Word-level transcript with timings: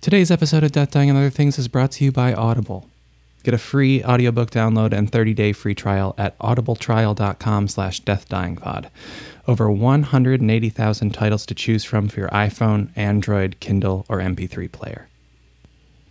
Today's 0.00 0.30
episode 0.30 0.64
of 0.64 0.72
Death, 0.72 0.92
Dying, 0.92 1.10
and 1.10 1.18
Other 1.18 1.28
Things 1.28 1.58
is 1.58 1.68
brought 1.68 1.90
to 1.92 2.04
you 2.06 2.10
by 2.10 2.32
Audible. 2.32 2.88
Get 3.42 3.52
a 3.52 3.58
free 3.58 4.02
audiobook 4.02 4.50
download 4.50 4.94
and 4.94 5.12
30-day 5.12 5.52
free 5.52 5.74
trial 5.74 6.14
at 6.16 6.38
audibletrial.com 6.38 7.68
slash 7.68 8.00
deathdyingpod. 8.00 8.88
Over 9.46 9.70
180,000 9.70 11.10
titles 11.10 11.44
to 11.44 11.54
choose 11.54 11.84
from 11.84 12.08
for 12.08 12.20
your 12.20 12.30
iPhone, 12.30 12.88
Android, 12.96 13.60
Kindle, 13.60 14.06
or 14.08 14.20
MP3 14.20 14.72
player. 14.72 15.08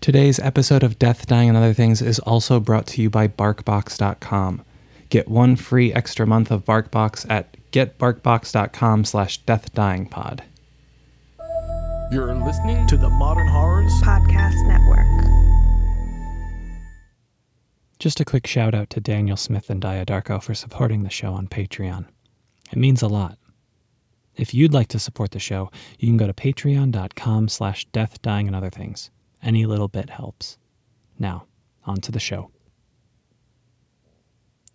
Today's 0.02 0.38
episode 0.38 0.84
of 0.84 1.00
Death, 1.00 1.26
Dying, 1.26 1.50
and 1.50 1.58
Other 1.58 1.74
Things 1.74 2.00
is 2.00 2.20
also 2.20 2.60
brought 2.60 2.86
to 2.88 3.02
you 3.02 3.10
by 3.10 3.28
BarkBox.com. 3.28 4.64
Get 5.10 5.28
one 5.28 5.56
free 5.56 5.92
extra 5.92 6.28
month 6.28 6.52
of 6.52 6.64
BarkBox 6.64 7.28
at 7.28 7.58
getbarkbox.com 7.72 9.06
slash 9.06 9.44
deathdyingpod. 9.46 10.42
You're 12.12 12.34
listening 12.34 12.88
to 12.88 12.98
the 12.98 13.08
Modern 13.08 13.46
Horrors 13.46 13.94
Podcast 14.02 14.66
Network. 14.66 15.06
Just 18.00 18.20
a 18.20 18.26
quick 18.26 18.48
shout 18.48 18.74
out 18.74 18.90
to 18.90 19.00
Daniel 19.00 19.38
Smith 19.38 19.70
and 19.70 19.80
Dia 19.80 20.08
Darko 20.08 20.42
for 20.42 20.56
supporting 20.56 21.04
the 21.04 21.12
show 21.12 21.34
on 21.34 21.48
Patreon. 21.48 22.08
It 22.72 22.80
means 22.80 23.04
a 23.04 23.08
lot. 23.08 23.38
If 24.36 24.56
you'd 24.56 24.74
like 24.74 24.88
to 24.88 24.98
support 24.98 25.30
the 25.30 25.40
show, 25.40 25.70
you 26.00 26.08
can 26.08 26.18
go 26.18 26.26
to 26.26 26.34
patreon.com 26.34 27.48
slash 27.48 27.86
death, 27.92 28.20
dying, 28.24 28.48
and 28.48 28.56
other 28.56 28.72
things. 28.72 29.12
Any 29.44 29.68
little 29.68 29.88
bit 29.88 30.10
helps. 30.10 30.58
Now, 31.20 31.46
on 31.86 31.98
to 32.02 32.12
the 32.12 32.20
show. 32.20 32.50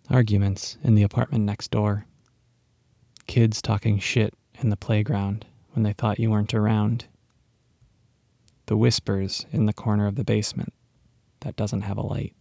Arguments 0.09 0.77
in 0.85 0.95
the 0.95 1.03
apartment 1.03 1.43
next 1.43 1.69
door. 1.69 2.05
Kids 3.27 3.61
talking 3.61 3.99
shit 3.99 4.33
in 4.61 4.69
the 4.69 4.77
playground 4.77 5.45
when 5.73 5.83
they 5.83 5.91
thought 5.91 6.17
you 6.17 6.31
weren't 6.31 6.53
around. 6.53 7.07
The 8.67 8.77
whispers 8.77 9.45
in 9.51 9.65
the 9.65 9.73
corner 9.73 10.07
of 10.07 10.15
the 10.15 10.23
basement 10.23 10.73
that 11.41 11.55
doesn't 11.55 11.81
have 11.81 11.97
a 11.97 12.05
light. 12.05 12.33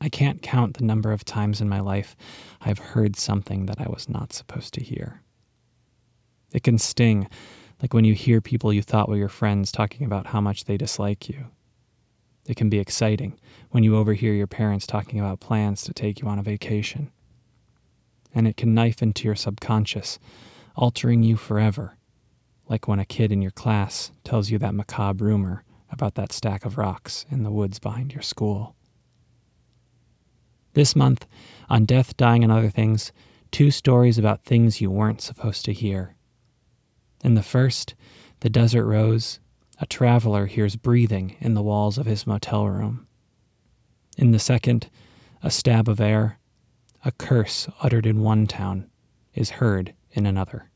I 0.00 0.08
can't 0.08 0.42
count 0.42 0.78
the 0.78 0.84
number 0.84 1.12
of 1.12 1.24
times 1.24 1.60
in 1.60 1.68
my 1.68 1.80
life 1.80 2.16
I've 2.60 2.78
heard 2.78 3.16
something 3.16 3.66
that 3.66 3.80
I 3.80 3.88
was 3.88 4.08
not 4.08 4.32
supposed 4.32 4.72
to 4.74 4.82
hear. 4.82 5.22
It 6.52 6.62
can 6.62 6.78
sting, 6.78 7.28
like 7.82 7.92
when 7.92 8.04
you 8.04 8.14
hear 8.14 8.40
people 8.40 8.72
you 8.72 8.80
thought 8.80 9.08
were 9.08 9.16
your 9.16 9.28
friends 9.28 9.70
talking 9.70 10.06
about 10.06 10.28
how 10.28 10.40
much 10.40 10.64
they 10.64 10.76
dislike 10.76 11.28
you. 11.28 11.46
It 12.46 12.56
can 12.56 12.70
be 12.70 12.78
exciting 12.78 13.38
when 13.70 13.84
you 13.84 13.96
overhear 13.96 14.32
your 14.32 14.46
parents 14.46 14.86
talking 14.86 15.20
about 15.20 15.40
plans 15.40 15.82
to 15.82 15.92
take 15.92 16.20
you 16.22 16.28
on 16.28 16.38
a 16.38 16.42
vacation. 16.42 17.10
And 18.34 18.48
it 18.48 18.56
can 18.56 18.72
knife 18.72 19.02
into 19.02 19.26
your 19.26 19.36
subconscious, 19.36 20.18
altering 20.74 21.22
you 21.22 21.36
forever, 21.36 21.97
like 22.68 22.86
when 22.86 22.98
a 22.98 23.04
kid 23.04 23.32
in 23.32 23.42
your 23.42 23.50
class 23.50 24.12
tells 24.24 24.50
you 24.50 24.58
that 24.58 24.74
macabre 24.74 25.24
rumor 25.24 25.64
about 25.90 26.14
that 26.16 26.32
stack 26.32 26.64
of 26.64 26.78
rocks 26.78 27.24
in 27.30 27.42
the 27.42 27.50
woods 27.50 27.78
behind 27.78 28.12
your 28.12 28.22
school. 28.22 28.74
This 30.74 30.94
month, 30.94 31.26
on 31.68 31.86
Death, 31.86 32.16
Dying, 32.16 32.44
and 32.44 32.52
Other 32.52 32.68
Things, 32.68 33.10
two 33.50 33.70
stories 33.70 34.18
about 34.18 34.44
things 34.44 34.80
you 34.80 34.90
weren't 34.90 35.22
supposed 35.22 35.64
to 35.64 35.72
hear. 35.72 36.14
In 37.24 37.34
the 37.34 37.42
first, 37.42 37.94
The 38.40 38.50
Desert 38.50 38.84
Rose, 38.84 39.40
a 39.80 39.86
traveler 39.86 40.46
hears 40.46 40.76
breathing 40.76 41.36
in 41.40 41.54
the 41.54 41.62
walls 41.62 41.98
of 41.98 42.06
his 42.06 42.26
motel 42.26 42.68
room. 42.68 43.06
In 44.16 44.32
the 44.32 44.38
second, 44.38 44.90
A 45.42 45.50
Stab 45.50 45.88
of 45.88 46.00
Air, 46.00 46.38
a 47.04 47.12
curse 47.12 47.68
uttered 47.80 48.06
in 48.06 48.20
one 48.20 48.46
town 48.46 48.90
is 49.34 49.50
heard 49.50 49.94
in 50.10 50.26
another. 50.26 50.70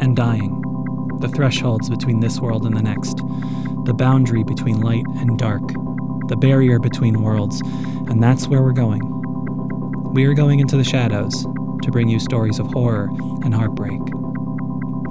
And 0.00 0.16
dying, 0.16 0.60
the 1.20 1.28
thresholds 1.28 1.88
between 1.88 2.20
this 2.20 2.40
world 2.40 2.66
and 2.66 2.76
the 2.76 2.82
next, 2.82 3.18
the 3.84 3.94
boundary 3.94 4.42
between 4.42 4.80
light 4.80 5.06
and 5.18 5.38
dark, 5.38 5.62
the 6.28 6.36
barrier 6.36 6.78
between 6.78 7.22
worlds, 7.22 7.60
and 8.08 8.22
that's 8.22 8.48
where 8.48 8.62
we're 8.62 8.72
going. 8.72 9.02
We 10.12 10.24
are 10.24 10.34
going 10.34 10.58
into 10.58 10.76
the 10.76 10.84
shadows 10.84 11.44
to 11.82 11.90
bring 11.90 12.08
you 12.08 12.18
stories 12.18 12.58
of 12.58 12.66
horror 12.66 13.08
and 13.44 13.54
heartbreak. 13.54 14.00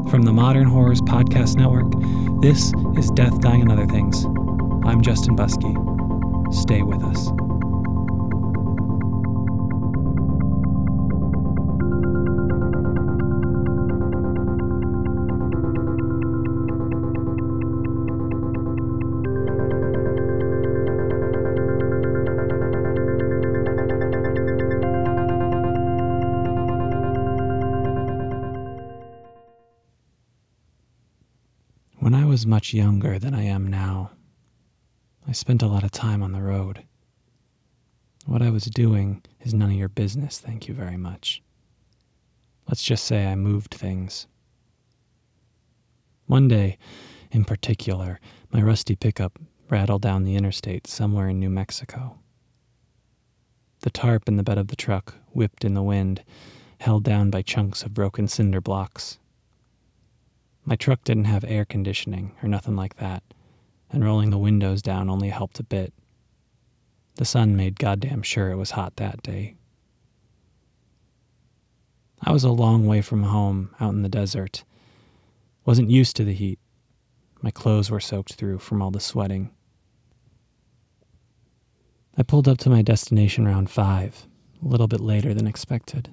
From 0.10 0.24
the 0.24 0.34
Modern 0.34 0.66
Horrors 0.66 1.02
Podcast 1.02 1.56
Network, 1.56 1.92
this 2.42 2.74
is 2.98 3.12
Death, 3.12 3.40
Dying, 3.42 3.62
and 3.62 3.72
Other 3.72 3.86
Things. 3.86 4.26
I'm 4.86 5.02
Justin 5.02 5.36
Buskey. 5.36 5.74
Stay 6.54 6.82
with 6.82 7.04
us. 7.04 7.49
Much 32.50 32.74
younger 32.74 33.20
than 33.20 33.36
I 33.36 33.44
am 33.44 33.68
now, 33.68 34.10
I 35.28 35.34
spent 35.34 35.62
a 35.62 35.68
lot 35.68 35.84
of 35.84 35.92
time 35.92 36.24
on 36.24 36.32
the 36.32 36.42
road. 36.42 36.84
What 38.26 38.42
I 38.42 38.50
was 38.50 38.64
doing 38.64 39.22
is 39.42 39.54
none 39.54 39.70
of 39.70 39.76
your 39.76 39.88
business, 39.88 40.40
thank 40.40 40.68
you 40.68 40.74
very 40.74 40.98
much. 40.98 41.44
Let's 42.68 42.82
just 42.82 43.06
say 43.06 43.28
I 43.28 43.36
moved 43.36 43.76
things. 43.76 44.26
One 46.26 46.48
day, 46.48 46.80
in 47.32 47.46
particular, 47.46 48.20
my 48.52 48.64
rusty 48.64 48.96
pickup 48.96 49.38
rattled 49.70 50.02
down 50.02 50.24
the 50.24 50.36
interstate 50.36 50.88
somewhere 50.88 51.30
in 51.30 51.40
New 51.40 51.52
Mexico. 51.52 52.18
The 53.82 53.92
tarp 53.92 54.28
in 54.28 54.38
the 54.38 54.44
bed 54.44 54.58
of 54.58 54.70
the 54.70 54.76
truck 54.76 55.14
whipped 55.34 55.64
in 55.64 55.76
the 55.76 55.84
wind, 55.84 56.24
held 56.80 57.04
down 57.04 57.30
by 57.30 57.44
chunks 57.44 57.84
of 57.84 57.94
broken 57.94 58.28
cinder 58.28 58.60
blocks. 58.60 59.20
My 60.70 60.76
truck 60.76 61.04
didn't 61.04 61.26
have 61.26 61.44
air 61.46 61.66
conditioning 61.66 62.34
or 62.44 62.48
nothing 62.48 62.76
like 62.76 62.98
that, 62.98 63.24
and 63.90 64.06
rolling 64.06 64.30
the 64.30 64.38
windows 64.38 64.84
down 64.84 65.10
only 65.10 65.30
helped 65.30 65.60
a 65.60 65.64
bit. 65.64 65.96
The 67.16 67.26
sun 67.26 67.58
made 67.58 67.80
goddamn 67.80 68.22
sure 68.22 68.52
it 68.52 68.56
was 68.56 68.70
hot 68.70 68.96
that 68.98 69.24
day. 69.24 69.56
I 72.22 72.32
was 72.32 72.44
a 72.44 72.52
long 72.52 72.86
way 72.86 73.02
from 73.02 73.24
home, 73.24 73.74
out 73.80 73.96
in 73.96 74.04
the 74.04 74.10
desert. 74.10 74.64
Wasn't 75.66 75.90
used 75.90 76.16
to 76.18 76.24
the 76.24 76.36
heat. 76.36 76.60
My 77.42 77.50
clothes 77.50 77.90
were 77.90 78.00
soaked 78.00 78.36
through 78.36 78.60
from 78.60 78.80
all 78.80 78.92
the 78.92 79.00
sweating. 79.00 79.50
I 82.16 82.22
pulled 82.22 82.48
up 82.48 82.60
to 82.60 82.70
my 82.70 82.84
destination 82.84 83.48
around 83.48 83.72
five, 83.72 84.28
a 84.64 84.68
little 84.68 84.88
bit 84.88 85.02
later 85.02 85.34
than 85.34 85.48
expected. 85.48 86.12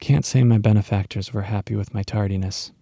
Can't 0.00 0.24
say 0.24 0.42
my 0.42 0.58
benefactors 0.58 1.32
were 1.32 1.42
happy 1.42 1.76
with 1.76 1.94
my 1.94 2.02
tardiness. 2.02 2.72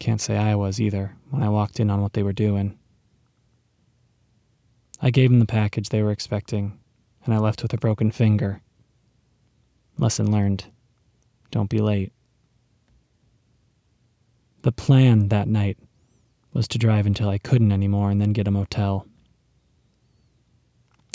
Can't 0.00 0.20
say 0.20 0.36
I 0.36 0.54
was 0.54 0.80
either 0.80 1.14
when 1.30 1.42
I 1.42 1.48
walked 1.48 1.80
in 1.80 1.90
on 1.90 2.00
what 2.00 2.12
they 2.12 2.22
were 2.22 2.32
doing. 2.32 2.78
I 5.00 5.10
gave 5.10 5.30
them 5.30 5.40
the 5.40 5.46
package 5.46 5.88
they 5.88 6.02
were 6.02 6.12
expecting, 6.12 6.78
and 7.24 7.34
I 7.34 7.38
left 7.38 7.62
with 7.62 7.72
a 7.72 7.78
broken 7.78 8.10
finger. 8.10 8.60
Lesson 9.98 10.30
learned 10.30 10.64
don't 11.50 11.70
be 11.70 11.80
late. 11.80 12.12
The 14.62 14.72
plan 14.72 15.28
that 15.28 15.48
night 15.48 15.78
was 16.52 16.66
to 16.68 16.78
drive 16.78 17.06
until 17.06 17.28
I 17.28 17.38
couldn't 17.38 17.72
anymore 17.72 18.10
and 18.10 18.20
then 18.20 18.32
get 18.32 18.48
a 18.48 18.50
motel. 18.50 19.06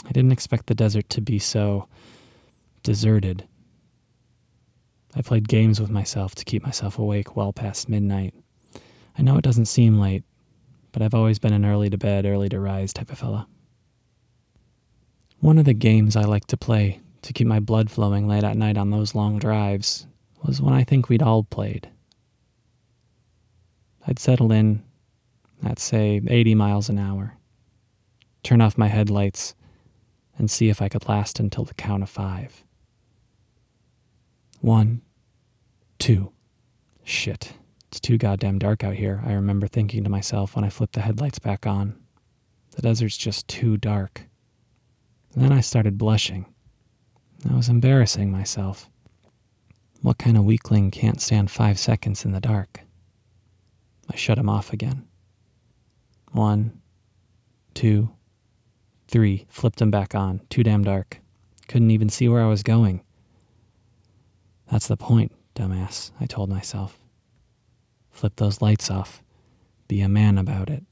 I 0.06 0.12
didn't 0.12 0.32
expect 0.32 0.68
the 0.68 0.76
desert 0.76 1.10
to 1.10 1.22
be 1.22 1.40
so 1.40 1.88
deserted. 2.84 3.48
I 5.16 5.22
played 5.22 5.48
games 5.48 5.82
with 5.82 5.90
myself 5.90 6.36
to 6.36 6.46
keep 6.46 6.64
myself 6.64 7.00
awake 7.00 7.36
well 7.36 7.52
past 7.52 7.90
midnight. 7.90 8.34
I 9.18 9.22
know 9.22 9.38
it 9.38 9.44
doesn't 9.44 9.66
seem 9.66 10.00
late, 10.00 10.24
but 10.92 11.02
I've 11.02 11.14
always 11.14 11.40
been 11.40 11.54
an 11.54 11.66
early 11.66 11.90
to 11.90 11.98
bed, 11.98 12.26
early 12.26 12.50
to 12.50 12.60
rise 12.60 12.94
type 12.94 13.12
of 13.12 13.18
fella. 13.18 13.48
One 15.40 15.58
of 15.58 15.66
the 15.66 15.74
games 15.74 16.16
I 16.16 16.24
like 16.24 16.46
to 16.48 16.58
play 16.58 17.02
to 17.24 17.34
keep 17.34 17.48
my 17.48 17.60
blood 17.60 17.90
flowing 17.90 18.28
late 18.28 18.44
at 18.44 18.58
night 18.58 18.78
on 18.78 18.90
those 18.90 19.16
long 19.16 19.40
drives 19.40 20.08
was 20.44 20.62
one 20.62 20.74
I 20.74 20.84
think 20.84 21.10
we'd 21.10 21.24
all 21.24 21.44
played. 21.44 21.90
I'd 24.06 24.20
settle 24.20 24.52
in 24.52 24.84
at, 25.64 25.80
say, 25.80 26.22
80 26.28 26.56
miles 26.56 26.90
an 26.90 26.98
hour, 26.98 27.38
turn 28.44 28.62
off 28.62 28.78
my 28.78 28.88
headlights, 28.88 29.56
and 30.38 30.50
see 30.50 30.70
if 30.70 30.82
I 30.82 30.90
could 30.90 31.08
last 31.10 31.40
until 31.40 31.66
the 31.66 31.74
count 31.74 32.04
of 32.04 32.10
five. 32.10 32.64
One, 34.62 35.02
two. 36.00 36.32
Shit, 37.04 37.54
it's 37.98 38.08
too 38.08 38.20
goddamn 38.20 38.60
dark 38.60 38.84
out 38.84 38.94
here, 38.94 39.24
I 39.26 39.34
remember 39.34 39.68
thinking 39.68 40.04
to 40.04 40.10
myself 40.10 40.56
when 40.56 40.64
I 40.64 40.70
flipped 40.70 40.94
the 40.94 41.02
headlights 41.02 41.40
back 41.40 41.66
on. 41.66 42.00
The 42.76 42.84
desert's 42.84 43.18
just 43.18 43.48
too 43.48 43.76
dark. 43.76 44.28
And 45.34 45.44
then 45.44 45.52
I 45.52 45.62
started 45.62 45.98
blushing. 45.98 46.46
I 47.50 47.56
was 47.56 47.70
embarrassing 47.70 48.32
myself. 48.32 48.88
What 50.04 50.20
kind 50.20 50.38
of 50.38 50.46
weakling 50.46 50.92
can't 50.92 51.20
stand 51.20 51.50
five 51.50 51.80
seconds 51.80 52.24
in 52.24 52.34
the 52.34 52.40
dark? 52.40 52.82
I 54.12 54.16
shut 54.16 54.38
him 54.38 54.48
off 54.48 54.72
again. 54.72 55.08
One, 56.34 56.80
two, 57.74 58.12
three, 59.08 59.48
flipped 59.50 59.82
him 59.82 59.90
back 59.90 60.14
on. 60.14 60.42
Too 60.52 60.62
damn 60.62 60.84
dark. 60.84 61.20
Couldn't 61.68 61.90
even 61.90 62.10
see 62.10 62.30
where 62.30 62.44
I 62.44 62.48
was 62.48 62.62
going. 62.62 63.02
That's 64.72 64.88
the 64.88 64.98
point, 64.98 65.32
dumbass, 65.56 66.12
I 66.20 66.28
told 66.28 66.52
myself. 66.52 67.00
Flip 68.18 68.36
those 68.38 68.64
lights 68.64 68.90
off. 68.90 69.22
Be 69.88 70.02
a 70.02 70.10
man 70.10 70.40
about 70.40 70.72
it. 70.72 70.84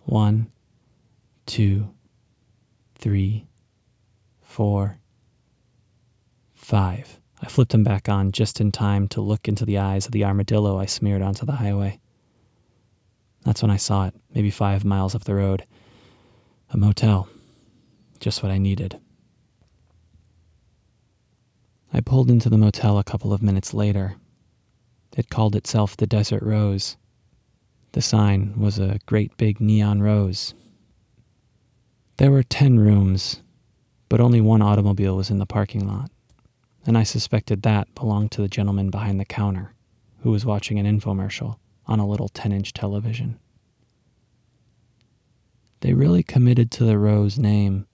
One, 0.00 0.50
two, 1.46 1.94
three, 2.96 3.46
four, 4.42 4.98
five. 6.52 7.20
I 7.40 7.46
flipped 7.46 7.70
them 7.70 7.84
back 7.84 8.08
on 8.08 8.32
just 8.32 8.60
in 8.60 8.72
time 8.72 9.06
to 9.10 9.20
look 9.20 9.46
into 9.46 9.64
the 9.64 9.78
eyes 9.78 10.06
of 10.06 10.10
the 10.10 10.24
armadillo 10.24 10.80
I 10.80 10.86
smeared 10.86 11.22
onto 11.22 11.46
the 11.46 11.52
highway. 11.52 12.00
That's 13.44 13.62
when 13.62 13.70
I 13.70 13.76
saw 13.76 14.08
it, 14.08 14.14
maybe 14.34 14.50
five 14.50 14.84
miles 14.84 15.14
up 15.14 15.22
the 15.22 15.36
road. 15.36 15.64
A 16.70 16.76
motel. 16.76 17.28
Just 18.18 18.42
what 18.42 18.50
I 18.50 18.58
needed. 18.58 18.98
I 21.92 22.00
pulled 22.00 22.32
into 22.32 22.50
the 22.50 22.58
motel 22.58 22.98
a 22.98 23.04
couple 23.04 23.32
of 23.32 23.44
minutes 23.44 23.72
later. 23.72 24.16
It 25.16 25.30
called 25.30 25.54
itself 25.54 25.96
the 25.96 26.06
Desert 26.06 26.42
Rose. 26.42 26.96
The 27.92 28.02
sign 28.02 28.54
was 28.56 28.78
a 28.78 28.98
great 29.06 29.36
big 29.36 29.60
neon 29.60 30.02
rose. 30.02 30.54
There 32.16 32.32
were 32.32 32.42
ten 32.42 32.80
rooms, 32.80 33.40
but 34.08 34.20
only 34.20 34.40
one 34.40 34.62
automobile 34.62 35.16
was 35.16 35.30
in 35.30 35.38
the 35.38 35.46
parking 35.46 35.86
lot, 35.86 36.10
and 36.84 36.98
I 36.98 37.04
suspected 37.04 37.62
that 37.62 37.94
belonged 37.94 38.32
to 38.32 38.42
the 38.42 38.48
gentleman 38.48 38.90
behind 38.90 39.20
the 39.20 39.24
counter, 39.24 39.74
who 40.22 40.30
was 40.30 40.44
watching 40.44 40.80
an 40.80 40.86
infomercial 40.86 41.58
on 41.86 42.00
a 42.00 42.06
little 42.06 42.28
10 42.28 42.50
inch 42.50 42.72
television. 42.72 43.38
They 45.80 45.92
really 45.92 46.22
committed 46.22 46.70
to 46.72 46.84
the 46.84 46.98
Rose 46.98 47.38
name. 47.38 47.86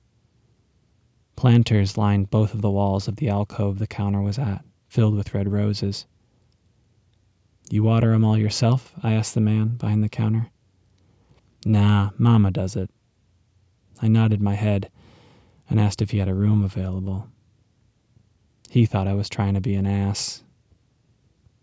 Planters 1.37 1.99
lined 1.99 2.31
both 2.31 2.55
of 2.55 2.63
the 2.63 2.71
walls 2.71 3.09
of 3.09 3.17
the 3.17 3.29
alcove 3.29 3.79
the 3.79 3.87
counter 3.87 4.23
was 4.23 4.39
at, 4.39 4.65
filled 4.89 5.17
with 5.17 5.35
red 5.35 5.51
roses. 5.51 6.07
You 7.71 7.85
water 7.85 8.13
'em 8.13 8.25
all 8.25 8.37
yourself? 8.37 8.93
I 9.01 9.13
asked 9.13 9.35
the 9.35 9.41
man 9.41 9.77
behind 9.77 10.03
the 10.03 10.09
counter. 10.09 10.51
Nah, 11.65 12.11
Mama 12.19 12.51
does 12.51 12.75
it. 12.75 12.91
I 14.03 14.09
nodded 14.09 14.43
my 14.43 14.55
head 14.55 14.91
and 15.69 15.79
asked 15.79 16.03
if 16.03 16.11
he 16.11 16.19
had 16.19 16.29
a 16.29 16.35
room 16.35 16.65
available. 16.65 17.29
He 18.69 18.87
thought 18.87 19.07
I 19.07 19.15
was 19.15 19.29
trying 19.29 19.55
to 19.55 19.61
be 19.61 19.75
an 19.77 19.87
ass. 19.87 20.43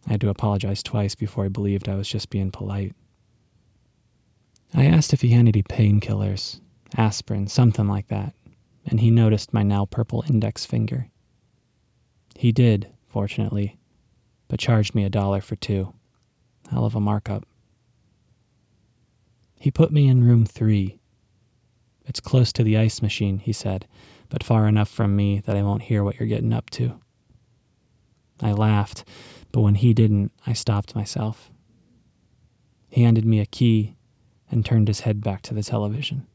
I 0.06 0.12
had 0.12 0.22
to 0.22 0.30
apologize 0.30 0.82
twice 0.82 1.14
before 1.14 1.44
he 1.44 1.50
believed 1.50 1.90
I 1.90 1.96
was 1.96 2.08
just 2.08 2.30
being 2.30 2.52
polite. 2.52 2.96
I 4.74 4.86
asked 4.86 5.12
if 5.12 5.22
he 5.22 5.30
had 5.30 5.48
any 5.48 5.64
painkillers, 5.64 6.62
aspirin, 6.96 7.48
something 7.48 7.88
like 7.88 8.08
that, 8.08 8.34
and 8.86 9.02
he 9.02 9.12
noticed 9.12 9.54
my 9.54 9.64
now 9.64 9.86
purple 9.86 10.24
index 10.30 10.66
finger. 10.66 11.10
He 12.36 12.54
did, 12.54 12.88
fortunately, 13.08 13.77
but 14.48 14.60
charged 14.60 14.96
me 14.96 15.04
a 15.04 15.10
dollar 15.10 15.42
for 15.42 15.56
two. 15.56 15.94
Hell 16.70 16.86
of 16.86 16.96
a 16.96 17.00
markup. 17.00 17.46
He 19.60 19.72
put 19.72 19.92
me 19.92 20.08
in 20.08 20.24
room 20.24 20.46
three. 20.46 21.00
It's 22.06 22.20
close 22.20 22.54
to 22.54 22.64
the 22.64 22.78
ice 22.78 23.02
machine, 23.02 23.40
he 23.40 23.52
said, 23.52 23.88
but 24.30 24.44
far 24.44 24.68
enough 24.68 24.90
from 24.90 25.16
me 25.16 25.42
that 25.46 25.56
I 25.56 25.64
won't 25.64 25.84
hear 25.84 26.04
what 26.04 26.20
you're 26.20 26.28
getting 26.28 26.54
up 26.54 26.70
to. 26.72 27.00
I 28.42 28.52
laughed, 28.52 29.04
but 29.52 29.62
when 29.62 29.76
he 29.76 29.94
didn't, 29.94 30.32
I 30.46 30.54
stopped 30.54 30.96
myself. 30.96 31.52
He 32.90 33.04
handed 33.04 33.26
me 33.26 33.40
a 33.40 33.46
key 33.46 33.96
and 34.50 34.66
turned 34.66 34.88
his 34.88 35.02
head 35.02 35.22
back 35.22 35.42
to 35.44 35.54
the 35.54 35.64
television. 35.64 36.28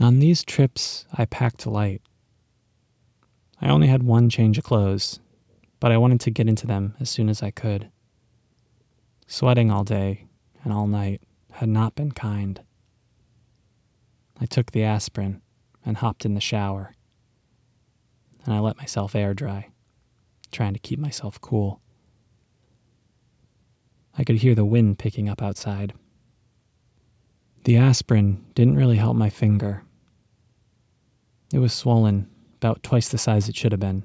On 0.00 0.18
these 0.18 0.44
trips, 0.44 1.06
I 1.12 1.24
packed 1.24 1.66
light. 1.66 2.02
I 3.60 3.68
only 3.68 3.86
had 3.86 4.02
one 4.02 4.28
change 4.28 4.58
of 4.58 4.64
clothes, 4.64 5.20
but 5.80 5.90
I 5.90 5.96
wanted 5.96 6.20
to 6.20 6.30
get 6.30 6.48
into 6.48 6.66
them 6.66 6.94
as 7.00 7.10
soon 7.10 7.28
as 7.28 7.42
I 7.42 7.50
could. 7.50 7.90
Sweating 9.26 9.70
all 9.70 9.84
day 9.84 10.26
and 10.62 10.72
all 10.72 10.86
night 10.86 11.22
had 11.52 11.68
not 11.68 11.94
been 11.94 12.12
kind. 12.12 12.60
I 14.38 14.46
took 14.46 14.72
the 14.72 14.84
aspirin 14.84 15.40
and 15.84 15.96
hopped 15.96 16.24
in 16.26 16.34
the 16.34 16.40
shower, 16.40 16.94
and 18.44 18.54
I 18.54 18.58
let 18.58 18.76
myself 18.76 19.14
air 19.14 19.32
dry, 19.32 19.68
trying 20.52 20.74
to 20.74 20.78
keep 20.78 20.98
myself 20.98 21.40
cool. 21.40 21.80
I 24.18 24.24
could 24.24 24.36
hear 24.36 24.54
the 24.54 24.64
wind 24.64 24.98
picking 24.98 25.28
up 25.28 25.42
outside. 25.42 25.94
The 27.64 27.76
aspirin 27.76 28.44
didn't 28.54 28.76
really 28.76 28.96
help 28.96 29.16
my 29.16 29.30
finger. 29.30 29.82
It 31.52 31.58
was 31.58 31.72
swollen, 31.72 32.28
about 32.66 32.82
twice 32.82 33.08
the 33.08 33.18
size 33.18 33.48
it 33.48 33.54
should 33.54 33.70
have 33.70 33.80
been. 33.80 34.02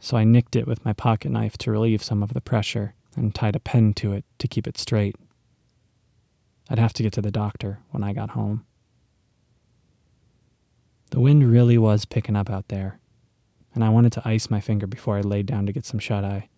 So 0.00 0.16
I 0.16 0.24
nicked 0.24 0.56
it 0.56 0.66
with 0.66 0.84
my 0.84 0.94
pocket 0.94 1.30
knife 1.30 1.58
to 1.58 1.70
relieve 1.70 2.02
some 2.02 2.22
of 2.22 2.32
the 2.32 2.40
pressure 2.40 2.94
and 3.14 3.34
tied 3.34 3.56
a 3.56 3.60
pen 3.60 3.92
to 3.94 4.14
it 4.14 4.24
to 4.38 4.48
keep 4.48 4.66
it 4.66 4.78
straight. 4.78 5.16
I'd 6.70 6.78
have 6.78 6.94
to 6.94 7.02
get 7.02 7.12
to 7.14 7.22
the 7.22 7.30
doctor 7.30 7.80
when 7.90 8.02
I 8.02 8.14
got 8.14 8.30
home. 8.30 8.64
The 11.10 11.20
wind 11.20 11.50
really 11.50 11.76
was 11.76 12.04
picking 12.04 12.36
up 12.36 12.48
out 12.48 12.68
there, 12.68 13.00
and 13.74 13.84
I 13.84 13.88
wanted 13.90 14.12
to 14.12 14.28
ice 14.28 14.50
my 14.50 14.60
finger 14.60 14.86
before 14.86 15.18
I 15.18 15.22
laid 15.22 15.46
down 15.46 15.66
to 15.66 15.72
get 15.72 15.84
some 15.84 15.98
shut 15.98 16.24
eye. 16.24 16.48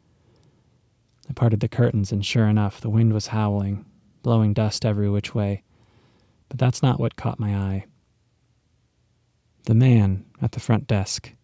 I 1.29 1.33
parted 1.33 1.61
the 1.61 1.69
curtains, 1.69 2.13
and 2.13 2.25
sure 2.25 2.47
enough, 2.47 2.81
the 2.81 2.91
wind 2.91 3.13
was 3.13 3.29
howling, 3.29 3.85
blowing 4.23 4.53
dust 4.53 4.85
every 4.85 5.09
which 5.09 5.35
way. 5.35 5.63
But 6.49 6.59
that's 6.59 6.83
not 6.83 6.99
what 6.99 7.17
caught 7.17 7.39
my 7.39 7.57
eye. 7.57 7.87
The 9.65 9.75
man 9.75 10.25
at 10.41 10.53
the 10.53 10.61
front 10.61 10.87
desk. 10.87 11.35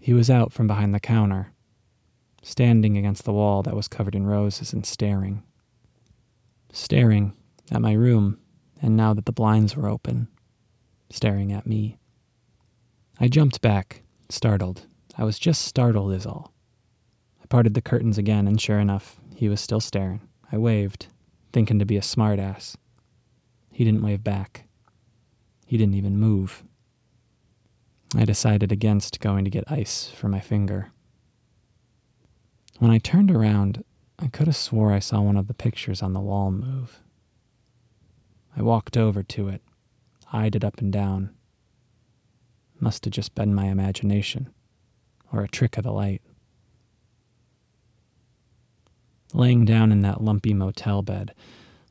He 0.00 0.12
was 0.12 0.30
out 0.30 0.52
from 0.52 0.66
behind 0.66 0.94
the 0.94 1.00
counter, 1.00 1.52
standing 2.42 2.96
against 2.96 3.24
the 3.24 3.32
wall 3.32 3.62
that 3.62 3.76
was 3.76 3.88
covered 3.88 4.14
in 4.14 4.26
roses 4.26 4.72
and 4.72 4.86
staring. 4.86 5.42
Staring 6.72 7.32
at 7.70 7.82
my 7.82 7.92
room, 7.92 8.38
and 8.80 8.96
now 8.96 9.12
that 9.14 9.26
the 9.26 9.32
blinds 9.32 9.76
were 9.76 9.88
open, 9.88 10.28
staring 11.10 11.52
at 11.52 11.66
me. 11.66 11.98
I 13.20 13.28
jumped 13.28 13.60
back, 13.60 14.02
startled. 14.28 14.86
I 15.16 15.24
was 15.24 15.38
just 15.38 15.62
startled, 15.62 16.12
is 16.12 16.26
all 16.26 16.52
I 17.42 17.46
parted 17.46 17.74
the 17.74 17.82
curtains 17.82 18.18
again, 18.18 18.46
and 18.46 18.60
sure 18.60 18.78
enough, 18.78 19.16
he 19.34 19.48
was 19.48 19.60
still 19.60 19.80
staring. 19.80 20.20
I 20.52 20.58
waved, 20.58 21.08
thinking 21.52 21.78
to 21.78 21.86
be 21.86 21.96
a 21.96 22.02
smartass. 22.02 22.76
He 23.72 23.84
didn't 23.84 24.02
wave 24.02 24.22
back. 24.22 24.68
He 25.66 25.76
didn't 25.76 25.94
even 25.94 26.18
move. 26.18 26.64
I 28.16 28.24
decided 28.24 28.72
against 28.72 29.20
going 29.20 29.44
to 29.44 29.50
get 29.50 29.70
ice 29.70 30.08
for 30.08 30.28
my 30.28 30.40
finger. 30.40 30.92
When 32.78 32.90
I 32.90 32.98
turned 32.98 33.30
around, 33.30 33.84
I 34.18 34.28
could 34.28 34.46
have 34.46 34.56
swore 34.56 34.92
I 34.92 34.98
saw 34.98 35.20
one 35.20 35.36
of 35.36 35.46
the 35.46 35.54
pictures 35.54 36.02
on 36.02 36.12
the 36.12 36.20
wall 36.20 36.50
move. 36.50 37.02
I 38.56 38.62
walked 38.62 38.96
over 38.96 39.22
to 39.22 39.48
it, 39.48 39.62
eyed 40.32 40.56
it 40.56 40.64
up 40.64 40.78
and 40.78 40.92
down. 40.92 41.34
Must 42.80 43.04
have 43.04 43.12
just 43.12 43.34
been 43.34 43.54
my 43.54 43.66
imagination, 43.66 44.52
or 45.32 45.42
a 45.42 45.48
trick 45.48 45.76
of 45.76 45.84
the 45.84 45.92
light. 45.92 46.22
Laying 49.34 49.64
down 49.64 49.92
in 49.92 50.00
that 50.02 50.22
lumpy 50.22 50.54
motel 50.54 51.02
bed, 51.02 51.34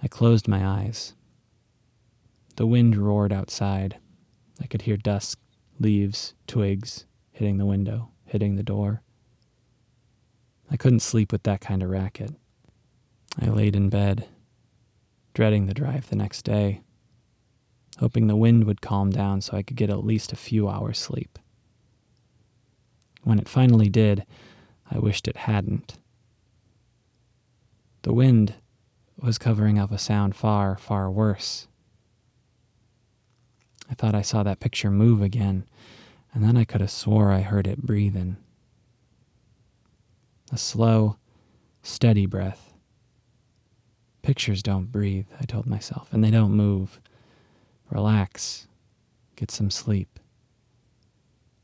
I 0.01 0.07
closed 0.07 0.47
my 0.47 0.65
eyes. 0.65 1.13
The 2.55 2.65
wind 2.65 2.97
roared 2.97 3.31
outside. 3.31 3.97
I 4.59 4.65
could 4.65 4.81
hear 4.81 4.97
dust, 4.97 5.37
leaves, 5.79 6.33
twigs 6.47 7.05
hitting 7.31 7.57
the 7.57 7.65
window, 7.65 8.09
hitting 8.25 8.55
the 8.55 8.63
door. 8.63 9.01
I 10.71 10.77
couldn't 10.77 11.01
sleep 11.01 11.31
with 11.31 11.43
that 11.43 11.61
kind 11.61 11.83
of 11.83 11.89
racket. 11.89 12.31
I 13.39 13.47
laid 13.47 13.75
in 13.75 13.89
bed, 13.89 14.27
dreading 15.33 15.67
the 15.67 15.73
drive 15.73 16.09
the 16.09 16.15
next 16.15 16.43
day, 16.43 16.81
hoping 17.99 18.27
the 18.27 18.35
wind 18.35 18.63
would 18.63 18.81
calm 18.81 19.11
down 19.11 19.41
so 19.41 19.55
I 19.55 19.61
could 19.61 19.77
get 19.77 19.89
at 19.89 20.03
least 20.03 20.33
a 20.33 20.37
few 20.37 20.67
hours' 20.67 20.97
sleep. 20.97 21.37
When 23.23 23.39
it 23.39 23.49
finally 23.49 23.89
did, 23.89 24.25
I 24.89 24.99
wished 24.99 25.27
it 25.27 25.37
hadn't. 25.37 25.97
The 28.01 28.13
wind 28.13 28.55
was 29.19 29.37
covering 29.37 29.77
up 29.77 29.91
a 29.91 29.97
sound 29.97 30.35
far, 30.35 30.77
far 30.77 31.11
worse. 31.11 31.67
I 33.89 33.93
thought 33.93 34.15
I 34.15 34.21
saw 34.21 34.43
that 34.43 34.59
picture 34.59 34.91
move 34.91 35.21
again, 35.21 35.65
and 36.33 36.43
then 36.43 36.57
I 36.57 36.65
could 36.65 36.81
have 36.81 36.91
swore 36.91 37.31
I 37.31 37.41
heard 37.41 37.67
it 37.67 37.83
breathing. 37.83 38.37
A 40.51 40.57
slow, 40.57 41.17
steady 41.81 42.25
breath. 42.25 42.73
Pictures 44.21 44.61
don't 44.61 44.91
breathe, 44.91 45.27
I 45.39 45.45
told 45.45 45.67
myself, 45.67 46.11
and 46.11 46.23
they 46.23 46.31
don't 46.31 46.51
move. 46.51 46.99
Relax, 47.89 48.67
get 49.35 49.51
some 49.51 49.71
sleep. 49.71 50.19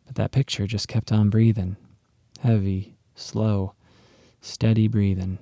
But 0.05 0.15
that 0.15 0.31
picture 0.31 0.67
just 0.67 0.87
kept 0.87 1.11
on 1.11 1.29
breathing 1.29 1.77
heavy, 2.43 2.93
slow, 3.15 3.73
steady 4.41 4.87
breathing. 4.89 5.39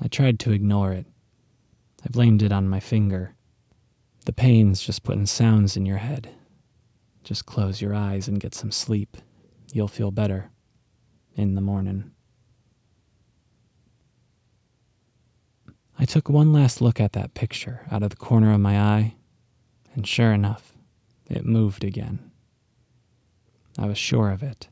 I 0.00 0.08
tried 0.08 0.40
to 0.40 0.52
ignore 0.52 0.92
it. 0.92 1.06
I 2.04 2.08
blamed 2.08 2.42
it 2.42 2.50
on 2.50 2.68
my 2.68 2.80
finger. 2.80 3.34
The 4.24 4.32
pain's 4.32 4.80
just 4.80 5.02
putting 5.02 5.26
sounds 5.26 5.76
in 5.76 5.84
your 5.84 5.98
head. 5.98 6.30
Just 7.24 7.46
close 7.46 7.80
your 7.80 7.94
eyes 7.94 8.28
and 8.28 8.40
get 8.40 8.54
some 8.54 8.70
sleep. 8.70 9.16
You'll 9.72 9.88
feel 9.88 10.10
better 10.10 10.50
in 11.34 11.54
the 11.54 11.60
morning. 11.60 12.12
I 15.98 16.04
took 16.04 16.28
one 16.28 16.52
last 16.52 16.80
look 16.80 17.00
at 17.00 17.12
that 17.12 17.34
picture 17.34 17.86
out 17.90 18.02
of 18.02 18.10
the 18.10 18.16
corner 18.16 18.52
of 18.52 18.60
my 18.60 18.78
eye, 18.78 19.14
and 19.94 20.06
sure 20.06 20.32
enough, 20.32 20.72
it 21.28 21.44
moved 21.44 21.84
again. 21.84 22.30
I 23.78 23.86
was 23.86 23.98
sure 23.98 24.30
of 24.30 24.42
it. 24.42 24.68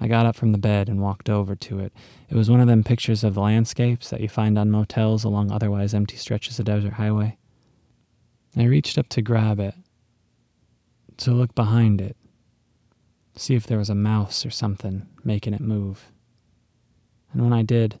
I 0.00 0.08
got 0.08 0.26
up 0.26 0.34
from 0.34 0.52
the 0.52 0.58
bed 0.58 0.88
and 0.88 1.00
walked 1.00 1.30
over 1.30 1.54
to 1.54 1.78
it. 1.78 1.92
It 2.28 2.34
was 2.34 2.50
one 2.50 2.60
of 2.60 2.66
them 2.66 2.82
pictures 2.82 3.22
of 3.22 3.34
the 3.34 3.40
landscapes 3.40 4.10
that 4.10 4.20
you 4.20 4.28
find 4.28 4.58
on 4.58 4.70
motels 4.70 5.24
along 5.24 5.50
otherwise 5.50 5.94
empty 5.94 6.16
stretches 6.16 6.58
of 6.58 6.64
desert 6.64 6.94
highway. 6.94 7.38
I 8.56 8.64
reached 8.64 8.98
up 8.98 9.08
to 9.10 9.22
grab 9.22 9.58
it, 9.58 9.74
to 11.18 11.32
look 11.32 11.54
behind 11.54 12.00
it, 12.00 12.16
see 13.34 13.54
if 13.54 13.66
there 13.66 13.78
was 13.78 13.90
a 13.90 13.94
mouse 13.94 14.46
or 14.46 14.50
something 14.50 15.08
making 15.24 15.54
it 15.54 15.60
move. 15.60 16.12
And 17.32 17.42
when 17.42 17.52
I 17.52 17.62
did, 17.62 17.98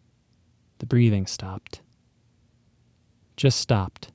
the 0.78 0.86
breathing 0.86 1.26
stopped. 1.26 1.80
Just 3.36 3.58
stopped. 3.58 4.12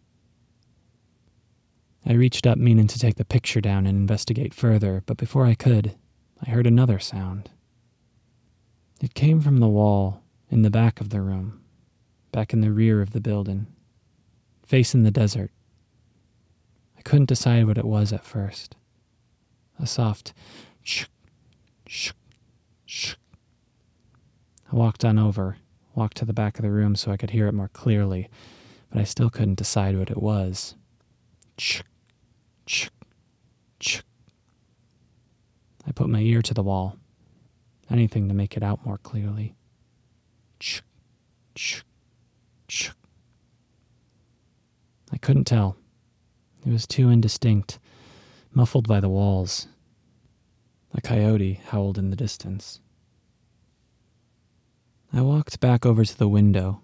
I 2.05 2.13
reached 2.13 2.47
up, 2.47 2.57
meaning 2.57 2.87
to 2.87 2.97
take 2.97 3.15
the 3.15 3.25
picture 3.25 3.59
down 3.59 3.85
and 3.85 3.97
investigate 3.97 4.53
further, 4.53 5.03
but 5.05 5.17
before 5.17 5.45
I 5.45 5.55
could, 5.55 5.95
I 6.41 6.49
heard 6.49 6.65
another 6.65 6.99
sound. 6.99 7.49
It 9.01 9.13
came 9.13 9.41
from 9.41 9.57
the 9.57 9.67
wall 9.67 10.23
in 10.49 10.61
the 10.61 10.69
back 10.69 11.01
of 11.01 11.09
the 11.09 11.21
room, 11.21 11.61
back 12.31 12.53
in 12.53 12.61
the 12.61 12.71
rear 12.71 13.01
of 13.01 13.11
the 13.11 13.21
building, 13.21 13.67
facing 14.65 15.03
the 15.03 15.11
desert. 15.11 15.51
I 16.99 17.01
couldn't 17.01 17.29
decide 17.29 17.65
what 17.65 17.77
it 17.77 17.85
was 17.85 18.11
at 18.11 18.25
first. 18.25 18.75
A 19.79 19.87
soft 19.87 20.33
shh, 20.83 21.05
shh, 21.87 22.11
shh. 22.85 23.15
I 24.69 24.75
walked 24.75 25.05
on 25.05 25.17
over, 25.17 25.55
walked 25.95 26.17
to 26.17 26.25
the 26.25 26.33
back 26.33 26.59
of 26.59 26.63
the 26.63 26.71
room 26.71 26.97
so 26.97 27.09
I 27.09 27.15
could 27.15 27.29
hear 27.29 27.47
it 27.47 27.53
more 27.53 27.69
clearly, 27.69 28.29
but 28.91 28.99
I 28.99 29.05
still 29.05 29.29
couldn't 29.29 29.55
decide 29.55 29.97
what 29.97 30.09
it 30.09 30.21
was. 30.21 30.75
Ch, 31.55 31.83
ch, 32.65 32.89
ch. 33.79 34.03
I 35.87 35.93
put 35.93 36.09
my 36.09 36.19
ear 36.19 36.41
to 36.41 36.53
the 36.53 36.63
wall, 36.63 36.97
anything 37.89 38.27
to 38.27 38.33
make 38.33 38.57
it 38.57 38.63
out 38.63 38.85
more 38.85 38.97
clearly. 38.97 39.55
Ch, 40.59 40.83
ch, 41.55 41.85
ch. 42.67 42.91
I 45.13 45.17
couldn't 45.17 45.45
tell. 45.45 45.77
It 46.65 46.71
was 46.71 46.85
too 46.85 47.09
indistinct, 47.09 47.79
muffled 48.53 48.87
by 48.87 48.99
the 48.99 49.09
walls. 49.09 49.67
A 50.93 51.01
coyote 51.01 51.61
howled 51.67 51.97
in 51.97 52.09
the 52.09 52.15
distance. 52.15 52.79
I 55.13 55.21
walked 55.21 55.59
back 55.59 55.85
over 55.85 56.03
to 56.03 56.17
the 56.17 56.27
window 56.27 56.81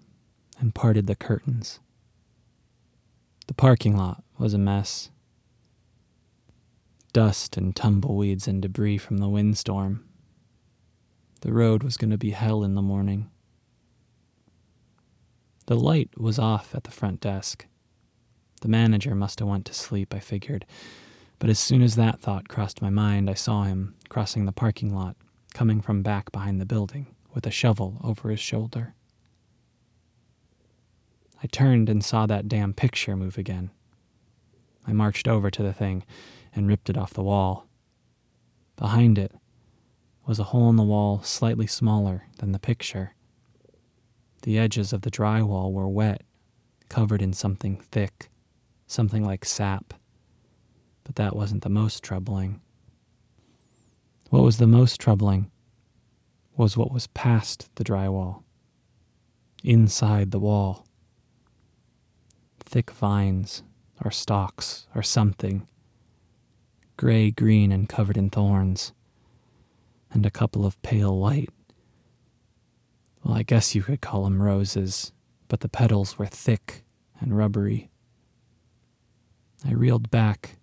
and 0.60 0.74
parted 0.74 1.08
the 1.08 1.16
curtains. 1.16 1.80
The 3.48 3.54
parking 3.54 3.96
lot 3.96 4.24
was 4.38 4.54
a 4.54 4.58
mess. 4.58 5.12
Dust 7.14 7.58
and 7.58 7.76
tumbleweeds 7.76 8.48
and 8.48 8.62
debris 8.62 8.98
from 8.98 9.18
the 9.18 9.30
windstorm. 9.30 10.06
The 11.42 11.54
road 11.54 11.84
was 11.84 11.98
going 11.98 12.12
to 12.12 12.18
be 12.18 12.32
hell 12.32 12.64
in 12.64 12.76
the 12.76 12.82
morning. 12.82 13.30
The 15.68 15.76
light 15.76 16.18
was 16.18 16.40
off 16.40 16.74
at 16.74 16.84
the 16.84 16.92
front 16.92 17.22
desk. 17.22 17.68
The 18.66 18.72
manager 18.72 19.14
must 19.14 19.38
have 19.38 19.48
went 19.48 19.68
to 19.68 19.76
sleep, 19.76 20.12
I 20.12 20.18
figured. 20.18 20.66
But 21.38 21.52
as 21.52 21.60
soon 21.60 21.84
as 21.84 21.96
that 21.98 22.20
thought 22.20 22.48
crossed 22.48 22.82
my 22.82 22.90
mind, 22.90 23.30
I 23.30 23.36
saw 23.36 23.62
him 23.66 23.94
crossing 24.10 24.48
the 24.48 24.52
parking 24.52 24.92
lot, 24.92 25.16
coming 25.54 25.82
from 25.82 26.02
back 26.02 26.32
behind 26.32 26.60
the 26.60 26.66
building, 26.66 27.06
with 27.32 27.46
a 27.46 27.52
shovel 27.52 28.02
over 28.04 28.32
his 28.32 28.40
shoulder. 28.40 28.96
I 31.44 31.46
turned 31.46 31.90
and 31.90 32.04
saw 32.04 32.26
that 32.26 32.48
damn 32.48 32.74
picture 32.74 33.16
move 33.16 33.38
again. 33.38 33.70
I 34.88 34.94
marched 34.94 35.28
over 35.28 35.52
to 35.52 35.62
the 35.62 35.72
thing 35.72 36.04
and 36.56 36.68
ripped 36.68 36.90
it 36.90 36.98
off 36.98 37.14
the 37.14 37.22
wall. 37.22 37.68
Behind 38.78 39.20
it 39.20 39.32
was 40.26 40.40
a 40.40 40.46
hole 40.46 40.72
in 40.72 40.76
the 40.76 40.82
wall 40.82 41.22
slightly 41.22 41.68
smaller 41.68 42.24
than 42.40 42.52
the 42.52 42.58
picture. 42.58 43.14
The 44.42 44.58
edges 44.58 44.92
of 44.92 45.02
the 45.02 45.12
drywall 45.12 45.72
were 45.72 45.88
wet, 45.88 46.24
covered 46.90 47.22
in 47.22 47.32
something 47.32 47.78
thick, 47.78 48.32
something 48.88 49.24
like 49.24 49.46
sap. 49.46 49.94
But 51.04 51.16
that 51.16 51.36
wasn't 51.36 51.64
the 51.64 51.70
most 51.70 52.04
troubling. 52.04 52.62
What 54.30 54.44
was 54.44 54.58
the 54.58 54.68
most 54.68 55.00
troubling 55.00 55.52
was 56.58 56.78
what 56.78 56.92
was 56.92 57.08
past 57.08 57.70
the 57.76 57.84
drywall, 57.84 58.44
inside 59.64 60.32
the 60.32 60.40
wall 60.40 60.86
thick 62.66 62.92
vines, 62.92 63.64
or 64.04 64.12
stalks, 64.12 64.88
or 64.96 65.04
something, 65.04 65.68
gray 66.98 67.32
green 67.32 67.72
and 67.72 67.88
covered 67.88 68.18
in 68.18 68.30
thorns, 68.30 68.92
and 70.12 70.26
a 70.26 70.32
couple 70.32 70.66
of 70.66 70.82
pale 70.82 71.18
white. 71.18 71.50
Well, 73.24 73.36
I 73.36 73.44
guess 73.44 73.76
you 73.76 73.84
could 73.84 74.02
call 74.02 74.24
them 74.24 74.42
roses, 74.42 75.12
but 75.48 75.62
the 75.62 75.70
petals 75.70 76.18
were 76.18 76.26
thick 76.26 76.84
and 77.20 77.38
rubbery. 77.38 77.90
I 79.66 79.74
reeled 79.74 80.12
back, 80.12 80.58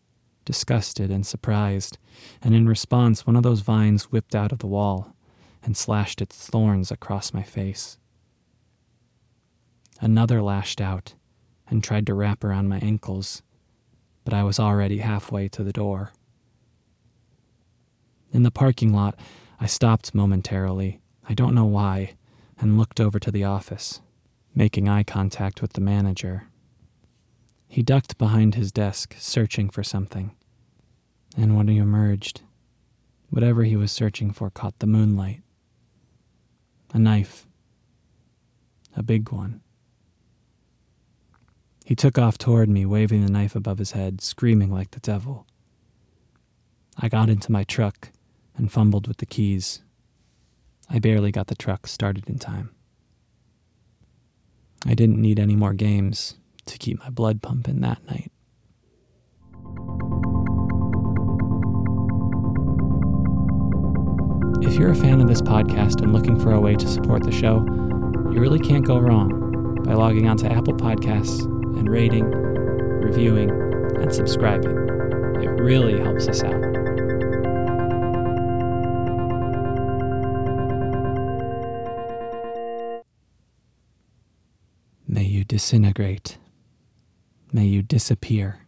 disgusted 0.44 1.10
and 1.10 1.26
surprised, 1.26 1.98
and 2.40 2.54
in 2.54 2.68
response, 2.68 3.26
one 3.26 3.36
of 3.36 3.42
those 3.42 3.60
vines 3.60 4.04
whipped 4.04 4.34
out 4.34 4.52
of 4.52 4.58
the 4.58 4.66
wall 4.66 5.14
and 5.62 5.76
slashed 5.76 6.20
its 6.20 6.46
thorns 6.46 6.90
across 6.90 7.34
my 7.34 7.42
face. 7.42 7.98
Another 10.00 10.42
lashed 10.42 10.80
out 10.80 11.14
and 11.68 11.82
tried 11.82 12.06
to 12.06 12.14
wrap 12.14 12.44
around 12.44 12.68
my 12.68 12.78
ankles, 12.78 13.42
but 14.24 14.34
I 14.34 14.42
was 14.44 14.60
already 14.60 14.98
halfway 14.98 15.48
to 15.48 15.64
the 15.64 15.72
door. 15.72 16.12
In 18.32 18.42
the 18.42 18.50
parking 18.50 18.92
lot, 18.92 19.18
I 19.60 19.66
stopped 19.66 20.14
momentarily, 20.14 21.00
I 21.28 21.34
don't 21.34 21.54
know 21.54 21.64
why, 21.64 22.14
and 22.58 22.78
looked 22.78 23.00
over 23.00 23.18
to 23.18 23.30
the 23.30 23.44
office, 23.44 24.00
making 24.54 24.88
eye 24.88 25.02
contact 25.02 25.60
with 25.60 25.74
the 25.74 25.80
manager. 25.80 26.48
He 27.72 27.82
ducked 27.82 28.18
behind 28.18 28.54
his 28.54 28.70
desk, 28.70 29.16
searching 29.18 29.70
for 29.70 29.82
something. 29.82 30.32
And 31.38 31.56
when 31.56 31.68
he 31.68 31.78
emerged, 31.78 32.42
whatever 33.30 33.64
he 33.64 33.76
was 33.76 33.90
searching 33.90 34.30
for 34.30 34.50
caught 34.50 34.78
the 34.78 34.86
moonlight. 34.86 35.40
A 36.92 36.98
knife. 36.98 37.46
A 38.94 39.02
big 39.02 39.32
one. 39.32 39.62
He 41.86 41.94
took 41.94 42.18
off 42.18 42.36
toward 42.36 42.68
me, 42.68 42.84
waving 42.84 43.24
the 43.24 43.32
knife 43.32 43.56
above 43.56 43.78
his 43.78 43.92
head, 43.92 44.20
screaming 44.20 44.70
like 44.70 44.90
the 44.90 45.00
devil. 45.00 45.46
I 46.98 47.08
got 47.08 47.30
into 47.30 47.50
my 47.50 47.64
truck 47.64 48.10
and 48.54 48.70
fumbled 48.70 49.08
with 49.08 49.16
the 49.16 49.24
keys. 49.24 49.80
I 50.90 50.98
barely 50.98 51.32
got 51.32 51.46
the 51.46 51.54
truck 51.54 51.86
started 51.86 52.28
in 52.28 52.38
time. 52.38 52.68
I 54.84 54.92
didn't 54.92 55.22
need 55.22 55.40
any 55.40 55.56
more 55.56 55.72
games 55.72 56.34
to 56.66 56.78
keep 56.78 56.98
my 57.00 57.10
blood 57.10 57.42
pumping 57.42 57.80
that 57.80 58.04
night. 58.06 58.30
If 64.64 64.78
you're 64.78 64.90
a 64.90 64.96
fan 64.96 65.20
of 65.20 65.28
this 65.28 65.42
podcast 65.42 66.02
and 66.02 66.12
looking 66.12 66.38
for 66.38 66.52
a 66.52 66.60
way 66.60 66.76
to 66.76 66.88
support 66.88 67.24
the 67.24 67.32
show, 67.32 67.64
you 68.32 68.40
really 68.40 68.60
can't 68.60 68.86
go 68.86 68.98
wrong 68.98 69.82
by 69.84 69.94
logging 69.94 70.28
onto 70.28 70.46
Apple 70.46 70.74
Podcasts 70.74 71.44
and 71.78 71.90
rating, 71.90 72.24
reviewing, 72.24 73.50
and 73.50 74.14
subscribing. 74.14 74.70
It 75.42 75.50
really 75.60 75.98
helps 76.00 76.28
us 76.28 76.42
out. 76.42 76.62
May 85.06 85.24
you 85.24 85.44
disintegrate. 85.44 86.38
May 87.54 87.66
you 87.66 87.82
disappear 87.82 88.60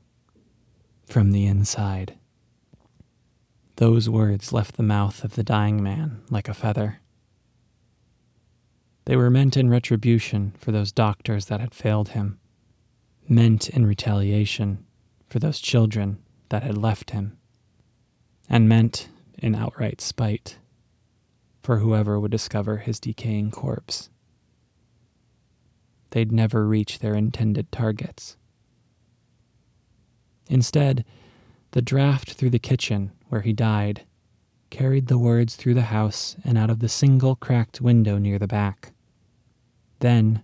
from 1.06 1.32
the 1.32 1.46
inside. 1.46 2.18
Those 3.76 4.10
words 4.10 4.52
left 4.52 4.76
the 4.76 4.82
mouth 4.82 5.24
of 5.24 5.36
the 5.36 5.42
dying 5.42 5.82
man 5.82 6.20
like 6.28 6.50
a 6.50 6.54
feather. 6.54 7.00
They 9.06 9.16
were 9.16 9.30
meant 9.30 9.56
in 9.56 9.70
retribution 9.70 10.52
for 10.58 10.70
those 10.70 10.92
doctors 10.92 11.46
that 11.46 11.60
had 11.60 11.72
failed 11.74 12.10
him, 12.10 12.38
meant 13.26 13.70
in 13.70 13.86
retaliation 13.86 14.84
for 15.30 15.38
those 15.38 15.60
children 15.60 16.18
that 16.50 16.62
had 16.62 16.76
left 16.76 17.12
him, 17.12 17.38
and 18.50 18.68
meant 18.68 19.08
in 19.38 19.54
outright 19.54 20.02
spite 20.02 20.58
for 21.62 21.78
whoever 21.78 22.20
would 22.20 22.30
discover 22.30 22.76
his 22.76 23.00
decaying 23.00 23.50
corpse. 23.50 24.10
They'd 26.10 26.32
never 26.32 26.66
reach 26.66 26.98
their 26.98 27.14
intended 27.14 27.72
targets. 27.72 28.36
Instead, 30.48 31.04
the 31.72 31.82
draft 31.82 32.34
through 32.34 32.50
the 32.50 32.58
kitchen 32.58 33.10
where 33.28 33.40
he 33.40 33.52
died 33.52 34.04
carried 34.70 35.06
the 35.06 35.18
words 35.18 35.54
through 35.54 35.74
the 35.74 35.82
house 35.82 36.36
and 36.44 36.58
out 36.58 36.70
of 36.70 36.80
the 36.80 36.88
single 36.88 37.36
cracked 37.36 37.80
window 37.80 38.18
near 38.18 38.38
the 38.38 38.46
back. 38.46 38.92
Then, 40.00 40.42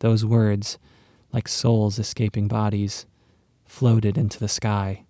those 0.00 0.24
words, 0.24 0.78
like 1.32 1.46
souls 1.46 1.98
escaping 1.98 2.48
bodies, 2.48 3.06
floated 3.64 4.18
into 4.18 4.38
the 4.40 4.48
sky. 4.48 5.04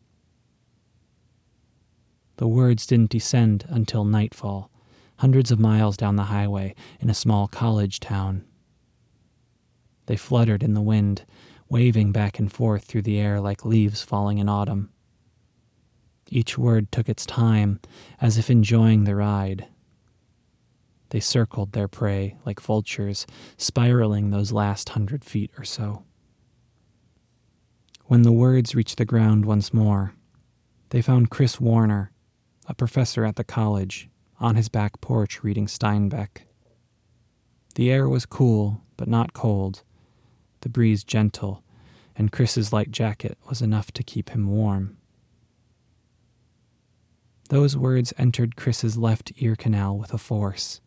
The 2.36 2.46
words 2.46 2.86
didn't 2.86 3.10
descend 3.10 3.64
until 3.68 4.04
nightfall, 4.04 4.70
hundreds 5.16 5.50
of 5.50 5.58
miles 5.58 5.96
down 5.96 6.16
the 6.16 6.24
highway 6.24 6.74
in 7.00 7.08
a 7.08 7.14
small 7.14 7.48
college 7.48 8.00
town. 8.00 8.44
They 10.06 10.16
fluttered 10.16 10.62
in 10.62 10.74
the 10.74 10.82
wind, 10.82 11.24
waving 11.68 12.12
back 12.12 12.38
and 12.38 12.52
forth 12.52 12.84
through 12.84 13.02
the 13.02 13.18
air 13.18 13.40
like 13.40 13.64
leaves 13.64 14.02
falling 14.02 14.38
in 14.38 14.48
autumn. 14.48 14.90
Each 16.30 16.58
word 16.58 16.92
took 16.92 17.08
its 17.08 17.24
time, 17.24 17.80
as 18.20 18.36
if 18.36 18.50
enjoying 18.50 19.04
the 19.04 19.16
ride. 19.16 19.66
They 21.10 21.20
circled 21.20 21.72
their 21.72 21.88
prey 21.88 22.36
like 22.44 22.60
vultures, 22.60 23.26
spiraling 23.56 24.30
those 24.30 24.52
last 24.52 24.90
hundred 24.90 25.24
feet 25.24 25.50
or 25.56 25.64
so. 25.64 26.04
When 28.04 28.22
the 28.22 28.32
words 28.32 28.74
reached 28.74 28.98
the 28.98 29.04
ground 29.04 29.44
once 29.44 29.72
more, 29.72 30.14
they 30.90 31.02
found 31.02 31.30
Chris 31.30 31.60
Warner, 31.60 32.12
a 32.66 32.74
professor 32.74 33.24
at 33.24 33.36
the 33.36 33.44
college, 33.44 34.08
on 34.40 34.54
his 34.54 34.68
back 34.68 35.00
porch 35.00 35.42
reading 35.42 35.66
Steinbeck. 35.66 36.42
The 37.74 37.90
air 37.90 38.08
was 38.08 38.26
cool, 38.26 38.82
but 38.96 39.08
not 39.08 39.32
cold, 39.32 39.82
the 40.60 40.68
breeze 40.68 41.04
gentle, 41.04 41.62
and 42.16 42.32
Chris's 42.32 42.72
light 42.72 42.90
jacket 42.90 43.38
was 43.48 43.62
enough 43.62 43.92
to 43.92 44.02
keep 44.02 44.30
him 44.30 44.48
warm. 44.48 44.96
Those 47.48 47.76
words 47.76 48.12
entered 48.18 48.56
Chris's 48.56 48.98
left 48.98 49.32
ear 49.38 49.56
canal 49.56 49.96
with 49.96 50.12
a 50.12 50.18
force. 50.18 50.80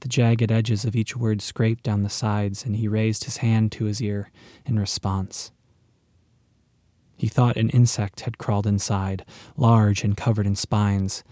The 0.00 0.08
jagged 0.08 0.50
edges 0.50 0.84
of 0.84 0.96
each 0.96 1.16
word 1.16 1.40
scraped 1.40 1.84
down 1.84 2.02
the 2.02 2.10
sides, 2.10 2.64
and 2.64 2.76
he 2.76 2.88
raised 2.88 3.24
his 3.24 3.38
hand 3.38 3.72
to 3.72 3.84
his 3.84 4.02
ear 4.02 4.30
in 4.64 4.78
response. 4.78 5.52
He 7.16 7.28
thought 7.28 7.56
an 7.56 7.70
insect 7.70 8.20
had 8.20 8.38
crawled 8.38 8.66
inside, 8.66 9.24
large 9.56 10.04
and 10.04 10.16
covered 10.16 10.46
in 10.46 10.54
spines, 10.54 11.24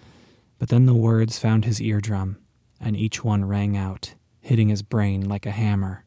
but 0.59 0.69
then 0.69 0.87
the 0.87 0.95
words 0.95 1.39
found 1.39 1.65
his 1.65 1.81
eardrum, 1.81 2.39
and 2.81 2.97
each 2.97 3.23
one 3.23 3.45
rang 3.45 3.77
out, 3.77 4.15
hitting 4.41 4.69
his 4.69 4.83
brain 4.83 5.29
like 5.29 5.47
a 5.47 5.51
hammer. 5.51 6.04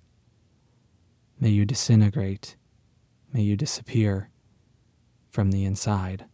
May 1.39 1.49
you 1.49 1.67
disintegrate, 1.67 2.55
may 3.31 3.43
you 3.43 3.55
disappear 3.55 4.31
from 5.29 5.51
the 5.51 5.65
inside. 5.65 6.25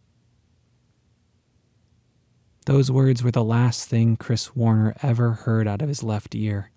Those 2.64 2.90
words 2.90 3.22
were 3.22 3.30
the 3.30 3.44
last 3.44 3.86
thing 3.86 4.16
Chris 4.16 4.56
Warner 4.56 4.94
ever 5.02 5.32
heard 5.32 5.68
out 5.68 5.82
of 5.82 5.88
his 5.88 6.02
left 6.02 6.34
ear. 6.34 6.70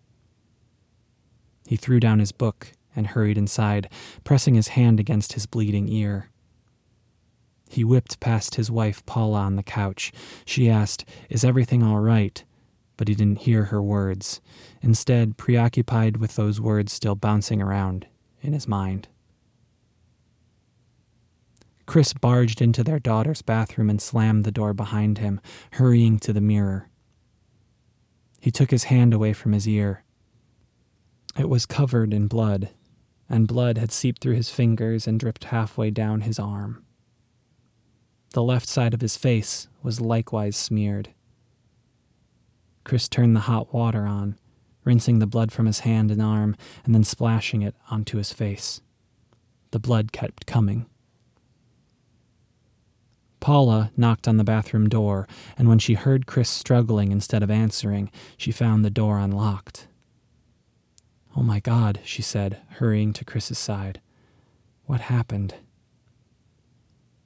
He 1.66 1.78
threw 1.78 2.02
down 2.02 2.20
his 2.20 2.34
book 2.34 2.74
and 2.94 3.08
hurried 3.08 3.38
inside, 3.38 3.90
pressing 4.26 4.56
his 4.56 4.70
hand 4.70 5.00
against 5.00 5.34
his 5.34 5.46
bleeding 5.46 5.88
ear. 5.88 6.30
He 7.70 7.86
whipped 7.86 8.20
past 8.20 8.56
his 8.56 8.70
wife 8.70 9.06
Paula 9.06 9.40
on 9.40 9.56
the 9.56 9.64
couch. 9.64 10.12
She 10.44 10.70
asked, 10.70 11.06
Is 11.30 11.46
everything 11.46 11.82
all 11.82 12.00
right? 12.00 12.44
But 12.98 13.08
he 13.08 13.16
didn't 13.16 13.40
hear 13.40 13.66
her 13.66 13.82
words, 13.82 14.42
instead, 14.82 15.38
preoccupied 15.38 16.18
with 16.18 16.36
those 16.36 16.60
words 16.60 16.92
still 16.92 17.16
bouncing 17.16 17.62
around 17.62 18.08
in 18.42 18.54
his 18.54 18.68
mind. 18.68 19.08
Chris 21.86 22.14
barged 22.14 22.62
into 22.62 22.84
their 22.84 23.00
daughter's 23.00 23.42
bathroom 23.42 23.90
and 23.90 24.02
slammed 24.02 24.44
the 24.44 24.52
door 24.52 24.74
behind 24.74 25.20
him, 25.20 25.40
hurrying 25.74 26.20
to 26.20 26.34
the 26.34 26.42
mirror. 26.42 26.90
He 28.42 28.52
took 28.52 28.72
his 28.72 28.86
hand 28.86 29.14
away 29.14 29.34
from 29.34 29.54
his 29.54 29.68
ear. 29.68 30.04
It 31.38 31.50
was 31.50 31.66
covered 31.66 32.14
in 32.14 32.28
blood, 32.28 32.72
and 33.30 33.48
blood 33.48 33.78
had 33.78 33.92
seeped 33.92 34.22
through 34.22 34.36
his 34.36 34.50
fingers 34.50 35.08
and 35.08 35.20
dripped 35.20 35.46
halfway 35.46 35.90
down 35.90 36.22
his 36.22 36.40
arm. 36.40 36.84
The 38.34 38.44
left 38.44 38.68
side 38.68 38.94
of 38.94 39.02
his 39.02 39.16
face 39.18 39.68
was 39.82 40.02
likewise 40.02 40.58
smeared. 40.58 41.14
Chris 42.84 43.08
turned 43.08 43.36
the 43.36 43.42
hot 43.42 43.74
water 43.74 44.06
on, 44.06 44.38
rinsing 44.88 45.20
the 45.20 45.28
blood 45.28 45.52
from 45.52 45.66
his 45.66 45.82
hand 45.82 46.10
and 46.10 46.22
arm, 46.22 46.56
and 46.86 46.96
then 46.96 47.04
splashing 47.04 47.62
it 47.62 47.76
onto 47.92 48.18
his 48.18 48.32
face. 48.32 48.80
The 49.72 49.80
blood 49.80 50.14
kept 50.14 50.48
coming. 50.48 50.86
Paula 53.42 53.92
knocked 53.98 54.28
on 54.28 54.38
the 54.38 54.46
bathroom 54.46 54.88
door, 54.88 55.28
and 55.58 55.68
when 55.68 55.78
she 55.78 55.94
heard 55.94 56.26
Chris 56.26 56.50
struggling 56.50 57.12
instead 57.12 57.44
of 57.44 57.52
answering, 57.52 58.10
she 58.38 58.52
found 58.52 58.84
the 58.84 58.90
door 58.90 59.20
unlocked. 59.20 59.88
Oh 61.36 61.44
my 61.44 61.60
God, 61.60 62.00
she 62.04 62.22
said, 62.22 62.62
hurrying 62.80 63.12
to 63.14 63.26
Chris's 63.26 63.60
side. 63.60 64.00
What 64.86 65.02
happened? 65.02 65.56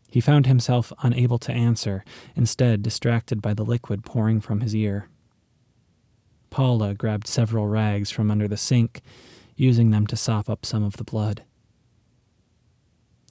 He 0.10 0.19
found 0.19 0.47
himself 0.47 0.91
unable 1.04 1.38
to 1.38 1.54
answer, 1.54 2.04
instead, 2.36 2.82
distracted 2.82 3.41
by 3.41 3.54
the 3.54 3.63
liquid 3.63 4.04
pouring 4.04 4.41
from 4.41 4.62
his 4.62 4.76
ear. 4.76 5.08
Paula 6.52 6.94
grabbed 6.94 7.28
several 7.28 7.68
rags 7.68 8.12
from 8.12 8.30
under 8.30 8.48
the 8.48 8.58
sink, 8.58 9.02
using 9.56 9.90
them 9.90 10.06
to 10.08 10.18
sop 10.18 10.50
up 10.50 10.66
some 10.66 10.84
of 10.84 10.98
the 10.98 11.04
blood. 11.04 11.44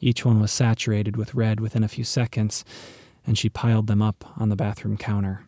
Each 0.00 0.24
one 0.24 0.40
was 0.40 0.50
saturated 0.50 1.16
with 1.16 1.34
red 1.34 1.60
within 1.60 1.84
a 1.84 1.88
few 1.88 2.02
seconds, 2.02 2.64
and 3.26 3.36
she 3.36 3.50
piled 3.50 3.86
them 3.86 4.00
up 4.00 4.24
on 4.38 4.48
the 4.48 4.56
bathroom 4.56 4.96
counter. 4.96 5.46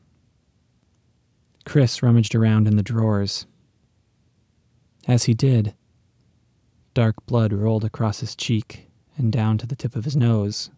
Chris 1.65 2.03
rummaged 2.03 2.35
around 2.35 2.69
in 2.69 2.77
the 2.77 2.83
drawers. 2.83 3.47
As 5.09 5.25
he 5.25 5.33
did, 5.33 5.75
dark 6.93 7.25
blood 7.25 7.53
rolled 7.53 7.85
across 7.85 8.21
his 8.21 8.37
cheek 8.37 8.91
and 9.17 9.33
down 9.33 9.57
to 9.59 9.67
the 9.67 9.77
tip 9.77 9.97
of 9.97 10.05
his 10.05 10.17
nose, 10.17 10.71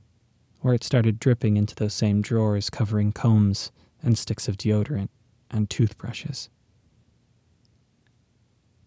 where 0.61 0.75
it 0.75 0.85
started 0.85 1.19
dripping 1.19 1.57
into 1.57 1.75
those 1.75 1.95
same 1.95 2.23
drawers 2.23 2.71
covering 2.71 3.11
combs 3.11 3.73
and 4.03 4.17
sticks 4.17 4.47
of 4.47 4.57
deodorant 4.57 5.09
and 5.51 5.69
toothbrushes. 5.69 6.49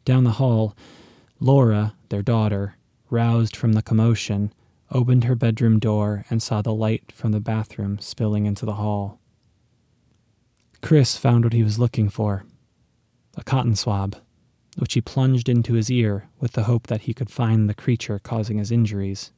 Down 0.07 0.23
the 0.23 0.39
hall, 0.39 0.73
Laura, 1.41 1.93
their 2.07 2.21
daughter, 2.21 2.77
roused 3.09 3.57
from 3.57 3.73
the 3.73 3.81
commotion, 3.81 4.53
opened 4.89 5.25
her 5.25 5.35
bedroom 5.35 5.79
door, 5.79 6.23
and 6.29 6.41
saw 6.41 6.61
the 6.61 6.73
light 6.73 7.11
from 7.11 7.33
the 7.33 7.41
bathroom 7.41 7.99
spilling 7.99 8.45
into 8.45 8.65
the 8.65 8.75
hall. 8.75 9.19
Chris 10.81 11.17
found 11.17 11.43
what 11.43 11.51
he 11.51 11.61
was 11.61 11.77
looking 11.77 12.07
for 12.07 12.45
a 13.35 13.43
cotton 13.43 13.75
swab, 13.75 14.15
which 14.77 14.93
he 14.93 15.01
plunged 15.01 15.49
into 15.49 15.73
his 15.73 15.91
ear 15.91 16.29
with 16.39 16.53
the 16.53 16.63
hope 16.63 16.87
that 16.87 17.01
he 17.01 17.13
could 17.13 17.29
find 17.29 17.67
the 17.67 17.73
creature 17.73 18.17
causing 18.17 18.59
his 18.59 18.71
injuries. 18.71 19.33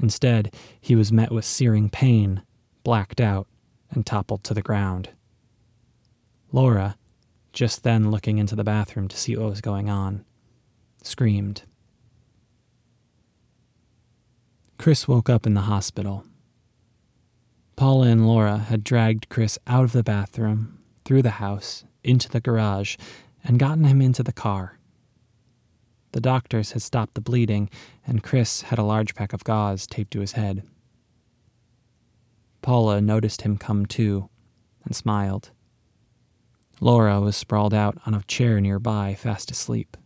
Instead, 0.00 0.54
he 0.80 0.96
was 0.96 1.12
met 1.12 1.30
with 1.30 1.44
searing 1.44 1.90
pain, 1.90 2.40
blacked 2.84 3.20
out, 3.20 3.46
and 3.90 4.06
toppled 4.06 4.42
to 4.44 4.54
the 4.54 4.62
ground. 4.62 5.10
Laura, 6.52 6.96
just 7.56 7.84
then 7.84 8.10
looking 8.10 8.36
into 8.36 8.54
the 8.54 8.62
bathroom 8.62 9.08
to 9.08 9.16
see 9.16 9.34
what 9.34 9.48
was 9.48 9.62
going 9.62 9.88
on, 9.88 10.22
screamed. 11.02 11.62
Chris 14.78 15.08
woke 15.08 15.30
up 15.30 15.46
in 15.46 15.54
the 15.54 15.62
hospital. 15.62 16.26
Paula 17.74 18.08
and 18.08 18.26
Laura 18.26 18.58
had 18.58 18.84
dragged 18.84 19.30
Chris 19.30 19.58
out 19.66 19.84
of 19.84 19.92
the 19.92 20.02
bathroom, 20.02 20.78
through 21.06 21.22
the 21.22 21.40
house, 21.40 21.84
into 22.04 22.28
the 22.28 22.40
garage, 22.40 22.96
and 23.42 23.58
gotten 23.58 23.84
him 23.84 24.02
into 24.02 24.22
the 24.22 24.34
car. 24.34 24.78
The 26.12 26.20
doctors 26.20 26.72
had 26.72 26.82
stopped 26.82 27.14
the 27.14 27.22
bleeding, 27.22 27.70
and 28.06 28.22
Chris 28.22 28.62
had 28.62 28.78
a 28.78 28.84
large 28.84 29.14
pack 29.14 29.32
of 29.32 29.44
gauze 29.44 29.86
taped 29.86 30.12
to 30.12 30.20
his 30.20 30.32
head. 30.32 30.62
Paula 32.60 33.00
noticed 33.00 33.42
him 33.42 33.56
come 33.56 33.86
to 33.86 34.28
and 34.84 34.94
smiled. 34.94 35.52
Laura 36.80 37.20
was 37.20 37.36
sprawled 37.36 37.72
out 37.72 37.96
on 38.04 38.14
a 38.14 38.22
chair 38.22 38.60
nearby, 38.60 39.14
fast 39.14 39.50
asleep. 39.50 39.96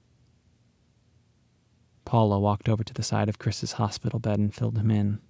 Paula 2.05 2.39
walked 2.39 2.69
over 2.69 2.85
to 2.85 2.95
the 2.95 3.03
side 3.03 3.29
of 3.29 3.39
Chris's 3.39 3.73
hospital 3.73 4.19
bed 4.19 4.39
and 4.39 4.55
filled 4.55 4.79
him 4.79 4.91
in. 4.91 5.21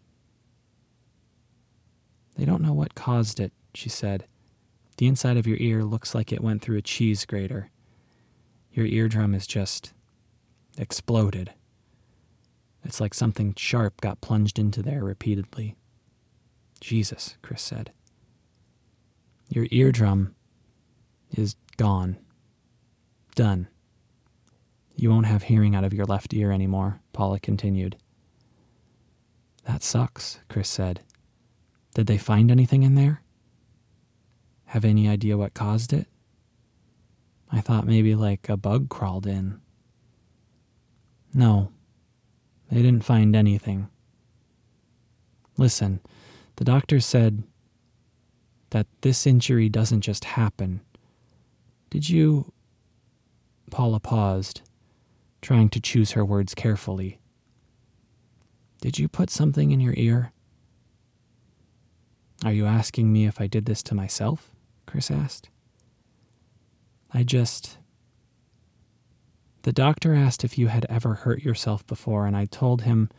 They 2.37 2.45
don't 2.45 2.63
know 2.63 2.73
what 2.73 2.95
caused 2.95 3.41
it, 3.41 3.53
she 3.75 3.89
said. 3.89 4.27
The 4.97 5.07
inside 5.07 5.37
of 5.37 5.47
your 5.47 5.59
ear 5.59 5.85
looks 5.85 6.15
like 6.15 6.33
it 6.33 6.43
went 6.43 6.63
through 6.63 6.79
a 6.79 6.83
cheese 6.83 7.25
grater. 7.25 7.71
Your 8.73 8.87
eardrum 8.87 9.35
is 9.35 9.47
just 9.47 9.93
exploded. 10.79 11.53
It's 12.85 13.01
like 13.01 13.15
something 13.15 13.55
sharp 13.57 14.01
got 14.01 14.21
plunged 14.21 14.59
into 14.59 14.83
there 14.83 15.05
repeatedly. 15.05 15.77
Jesus, 16.81 17.37
Chris 17.43 17.63
said. 17.63 17.93
Your 19.49 19.67
eardrum 19.71 20.35
is 21.33 21.57
gone. 21.77 22.17
Done. 23.35 23.69
You 24.97 25.11
won't 25.11 25.27
have 25.27 25.45
hearing 25.45 25.75
out 25.75 25.85
of 25.85 25.95
your 25.95 26.05
left 26.05 26.35
ear 26.35 26.53
anymore, 26.53 27.01
Paula 27.13 27.41
continued. 27.41 27.97
That 29.65 29.83
sucks, 29.83 30.41
Chris 30.49 30.69
said. 30.69 31.01
Did 31.95 32.07
they 32.07 32.19
find 32.19 32.51
anything 32.51 32.83
in 32.83 32.95
there? 32.95 33.23
Have 34.67 34.85
any 34.85 35.09
idea 35.09 35.37
what 35.37 35.55
caused 35.55 35.93
it? 35.93 36.07
I 37.51 37.61
thought 37.61 37.87
maybe 37.87 38.15
like 38.15 38.49
a 38.49 38.57
bug 38.57 38.89
crawled 38.89 39.27
in. 39.27 39.61
No, 41.35 41.73
they 42.71 42.83
didn't 42.83 43.05
find 43.05 43.35
anything. 43.35 43.89
Listen, 45.57 46.01
the 46.57 46.65
doctor 46.65 47.01
said 47.01 47.43
that 48.71 48.87
this 49.01 49.27
injury 49.27 49.69
doesn't 49.69 50.03
just 50.03 50.25
happen. 50.25 50.81
Did 51.91 52.09
you. 52.09 52.53
Paula 53.71 54.01
paused, 54.01 54.63
trying 55.43 55.69
to 55.71 55.81
choose 55.81 56.13
her 56.13 56.25
words 56.25 56.55
carefully. 56.55 57.21
Did 58.81 58.99
you 58.99 59.07
put 59.09 59.31
something 59.31 59.71
in 59.71 59.81
your 59.81 59.95
ear? 59.97 60.33
Are 62.45 62.53
you 62.53 62.67
asking 62.67 63.13
me 63.13 63.27
if 63.27 63.41
I 63.41 63.47
did 63.47 63.67
this 63.67 63.83
to 63.85 63.95
myself? 63.95 64.51
Chris 64.87 65.11
asked. 65.11 65.51
I 67.13 67.23
just. 67.23 67.79
The 69.63 69.73
doctor 69.73 70.15
asked 70.15 70.43
if 70.43 70.57
you 70.57 70.69
had 70.69 70.87
ever 70.89 71.15
hurt 71.15 71.43
yourself 71.43 71.87
before, 71.87 72.27
and 72.27 72.37
I 72.37 72.47
told 72.47 72.83
him, 72.83 73.11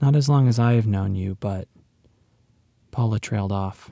not 0.00 0.14
as 0.14 0.28
long 0.28 0.46
as 0.46 0.58
I 0.58 0.74
have 0.74 0.86
known 0.86 1.14
you, 1.14 1.36
but. 1.40 1.66
Paula 2.90 3.18
trailed 3.18 3.52
off. 3.52 3.90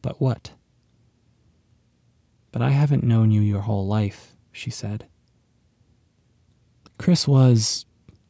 But 0.00 0.20
what? 0.20 0.52
But 2.52 2.62
I 2.62 2.70
haven't 2.70 3.02
known 3.02 3.30
you 3.30 3.40
your 3.40 3.62
whole 3.62 3.86
life, 3.86 4.36
she 4.52 4.70
said. 4.70 5.06
Chris 6.98 7.26
was, 7.26 7.86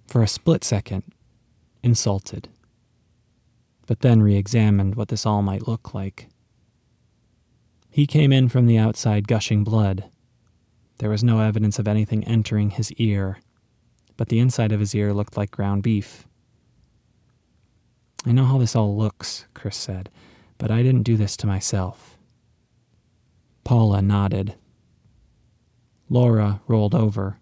for 0.06 0.22
a 0.22 0.28
split 0.28 0.64
second, 0.64 1.02
insulted, 1.82 2.48
but 3.86 4.00
then 4.00 4.22
re 4.22 4.36
examined 4.36 4.94
what 4.94 5.08
this 5.08 5.26
all 5.26 5.42
might 5.42 5.68
look 5.68 5.92
like. 5.92 6.28
He 7.90 8.06
came 8.06 8.32
in 8.32 8.48
from 8.48 8.66
the 8.66 8.78
outside 8.78 9.28
gushing 9.28 9.64
blood. 9.64 10.04
There 10.98 11.10
was 11.10 11.24
no 11.24 11.40
evidence 11.40 11.78
of 11.78 11.88
anything 11.88 12.24
entering 12.24 12.70
his 12.70 12.92
ear, 12.92 13.38
but 14.16 14.28
the 14.28 14.38
inside 14.38 14.72
of 14.72 14.80
his 14.80 14.94
ear 14.94 15.12
looked 15.12 15.36
like 15.36 15.50
ground 15.50 15.82
beef. 15.82 16.26
I 18.24 18.32
know 18.32 18.44
how 18.44 18.56
this 18.58 18.76
all 18.76 18.96
looks, 18.96 19.46
Chris 19.52 19.76
said, 19.76 20.08
but 20.58 20.70
I 20.70 20.82
didn't 20.82 21.02
do 21.02 21.16
this 21.16 21.36
to 21.38 21.46
myself. 21.46 22.11
Paula 23.64 24.02
nodded. 24.02 24.56
Laura 26.08 26.60
rolled 26.66 26.94
over, 26.94 27.38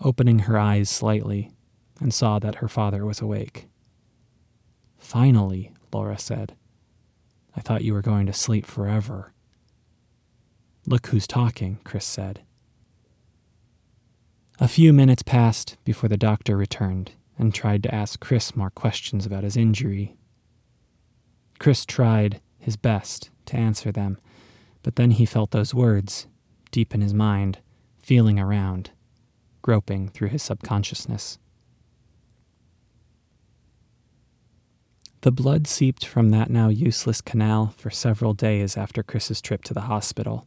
opening 0.00 0.40
her 0.40 0.58
eyes 0.58 0.88
slightly, 0.90 1.50
and 2.00 2.12
saw 2.12 2.38
that 2.38 2.56
her 2.56 2.68
father 2.68 3.04
was 3.04 3.20
awake. 3.20 3.68
Finally, 4.98 5.72
Laura 5.92 6.18
said. 6.18 6.54
I 7.56 7.60
thought 7.60 7.84
you 7.84 7.92
were 7.92 8.02
going 8.02 8.26
to 8.26 8.32
sleep 8.32 8.66
forever. 8.66 9.32
Look 10.86 11.06
who's 11.08 11.26
talking, 11.26 11.78
Chris 11.84 12.04
said. 12.04 12.42
A 14.60 14.68
few 14.68 14.92
minutes 14.92 15.22
passed 15.22 15.76
before 15.84 16.08
the 16.08 16.16
doctor 16.16 16.56
returned 16.56 17.12
and 17.38 17.52
tried 17.52 17.82
to 17.82 17.94
ask 17.94 18.20
Chris 18.20 18.54
more 18.54 18.70
questions 18.70 19.26
about 19.26 19.44
his 19.44 19.56
injury. 19.56 20.16
Chris 21.58 21.84
tried 21.84 22.40
his 22.58 22.76
best 22.76 23.30
to 23.46 23.56
answer 23.56 23.90
them, 23.90 24.18
but 24.84 24.94
then 24.96 25.12
he 25.12 25.26
felt 25.26 25.50
those 25.50 25.74
words 25.74 26.28
deep 26.70 26.94
in 26.94 27.00
his 27.00 27.14
mind, 27.14 27.58
feeling 27.98 28.38
around, 28.38 28.90
groping 29.62 30.08
through 30.08 30.28
his 30.28 30.42
subconsciousness. 30.42 31.38
The 35.22 35.32
blood 35.32 35.66
seeped 35.66 36.04
from 36.04 36.30
that 36.30 36.50
now 36.50 36.68
useless 36.68 37.20
canal 37.22 37.72
for 37.78 37.90
several 37.90 38.34
days 38.34 38.76
after 38.76 39.02
Chris's 39.02 39.40
trip 39.40 39.62
to 39.64 39.72
the 39.72 39.82
hospital. 39.82 40.46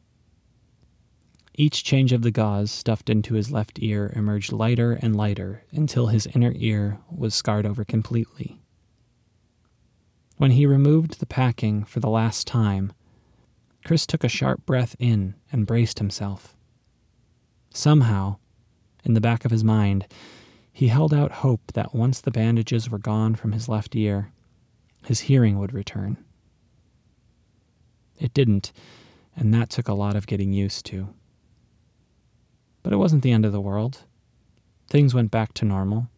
Each 1.56 1.84
change 1.84 2.12
of 2.12 2.22
the 2.22 2.30
gauze 2.30 2.70
stuffed 2.70 3.10
into 3.10 3.34
his 3.34 3.50
left 3.50 3.80
ear 3.82 4.14
emerged 4.16 4.52
lighter 4.52 5.00
and 5.02 5.16
lighter 5.16 5.64
until 5.72 6.08
his 6.08 6.28
inner 6.28 6.54
ear 6.56 7.00
was 7.10 7.34
scarred 7.34 7.66
over 7.66 7.84
completely. 7.84 8.60
When 10.36 10.52
he 10.52 10.68
removed 10.68 11.20
the 11.20 11.26
packing 11.26 11.84
for 11.86 12.00
the 12.00 12.10
last 12.10 12.46
time, 12.46 12.94
Chris 13.88 14.06
took 14.06 14.26
a 14.26 14.28
sharp 14.28 14.66
breath 14.66 14.98
in 15.00 15.34
and 15.50 15.66
braced 15.66 16.00
himself. 16.00 16.58
Somehow, 17.70 18.36
in 19.06 19.14
the 19.14 19.22
back 19.22 19.46
of 19.46 19.52
his 19.52 19.64
mind, 19.64 20.06
he 20.74 20.90
held 20.90 21.14
out 21.14 21.32
hope 21.32 21.72
that 21.72 21.96
once 21.96 22.20
the 22.20 22.30
bandages 22.30 22.90
were 22.90 22.98
gone 22.98 23.34
from 23.34 23.54
his 23.54 23.70
left 23.70 23.96
ear, 23.96 24.34
his 25.06 25.22
hearing 25.22 25.58
would 25.58 25.72
return. 25.72 26.18
It 28.20 28.34
didn't, 28.34 28.74
and 29.38 29.54
that 29.54 29.70
took 29.70 29.88
a 29.88 29.94
lot 29.94 30.18
of 30.18 30.28
getting 30.28 30.52
used 30.52 30.86
to. 30.88 31.14
But 32.84 32.92
it 32.92 32.98
wasn't 32.98 33.24
the 33.24 33.32
end 33.32 33.46
of 33.46 33.54
the 33.54 33.62
world. 33.62 34.04
Things 34.90 35.14
went 35.14 35.32
back 35.32 35.54
to 35.54 35.66
normal, 35.66 36.10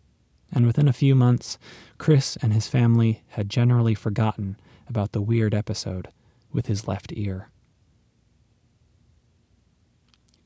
and 0.52 0.66
within 0.66 0.88
a 0.88 0.92
few 0.92 1.14
months, 1.14 1.60
Chris 2.00 2.36
and 2.42 2.52
his 2.52 2.68
family 2.68 3.22
had 3.28 3.48
generally 3.48 3.94
forgotten 3.94 4.58
about 4.88 5.12
the 5.12 5.22
weird 5.22 5.54
episode 5.54 6.08
with 6.52 6.66
his 6.66 6.88
left 6.88 7.14
ear. 7.16 7.52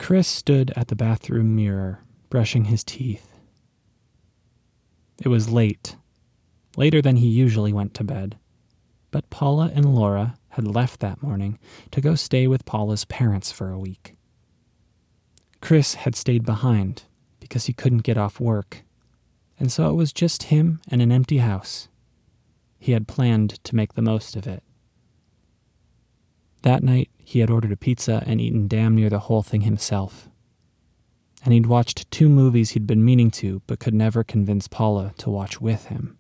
Chris 0.04 0.28
stood 0.28 0.74
at 0.76 0.90
the 0.90 0.98
bathroom 0.98 1.56
mirror, 1.56 2.02
brushing 2.30 2.66
his 2.66 2.84
teeth. 2.84 3.40
It 5.22 5.30
was 5.30 5.50
late, 5.50 5.96
later 6.76 7.02
than 7.02 7.16
he 7.16 7.28
usually 7.30 7.72
went 7.72 7.94
to 7.94 8.04
bed, 8.04 8.38
but 9.12 9.30
Paula 9.30 9.72
and 9.74 9.96
Laura 9.96 10.38
had 10.50 10.68
left 10.68 11.00
that 11.00 11.24
morning 11.24 11.58
to 11.92 12.02
go 12.02 12.16
stay 12.16 12.48
with 12.48 12.66
Paula's 12.66 13.06
parents 13.06 13.50
for 13.50 13.70
a 13.70 13.80
week. 13.80 14.18
Chris 15.62 15.94
had 15.94 16.18
stayed 16.18 16.46
behind 16.46 17.04
because 17.40 17.68
he 17.68 17.74
couldn't 17.74 18.00
get 18.00 18.18
off 18.18 18.42
work, 18.42 18.84
and 19.58 19.72
so 19.72 19.90
it 19.90 19.96
was 19.96 20.12
just 20.12 20.44
him 20.44 20.82
and 20.90 21.02
an 21.02 21.14
empty 21.14 21.38
house. 21.38 21.88
He 22.78 22.92
had 22.92 23.08
planned 23.08 23.64
to 23.64 23.74
make 23.74 23.94
the 23.94 24.02
most 24.02 24.36
of 24.36 24.48
it. 24.48 24.64
That 26.64 26.84
night, 26.84 27.10
he 27.18 27.40
had 27.40 27.50
ordered 27.50 27.72
a 27.72 27.78
pizza 27.78 28.24
and 28.26 28.42
eaten 28.42 28.68
damn 28.68 28.96
near 28.96 29.10
the 29.10 29.20
whole 29.20 29.44
thing 29.44 29.62
himself. 29.62 30.28
And 31.46 31.54
he'd 31.54 31.68
watched 31.68 32.10
two 32.12 32.30
movies 32.30 32.72
he'd 32.72 32.88
been 32.88 33.06
meaning 33.06 33.32
to, 33.32 33.62
but 33.68 33.80
could 33.80 33.94
never 33.94 34.24
convince 34.24 34.68
Paula 34.68 35.14
to 35.18 35.30
watch 35.30 35.62
with 35.62 35.86
him. 35.86 36.18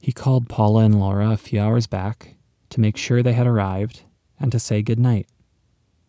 He 0.00 0.12
called 0.12 0.48
Paula 0.48 0.84
and 0.84 1.00
Laura 1.00 1.30
a 1.30 1.36
few 1.36 1.60
hours 1.60 1.86
back 1.86 2.36
to 2.70 2.80
make 2.80 2.96
sure 2.96 3.22
they 3.22 3.32
had 3.32 3.46
arrived 3.46 4.02
and 4.38 4.52
to 4.52 4.60
say 4.60 4.82
good 4.82 4.98
night 4.98 5.26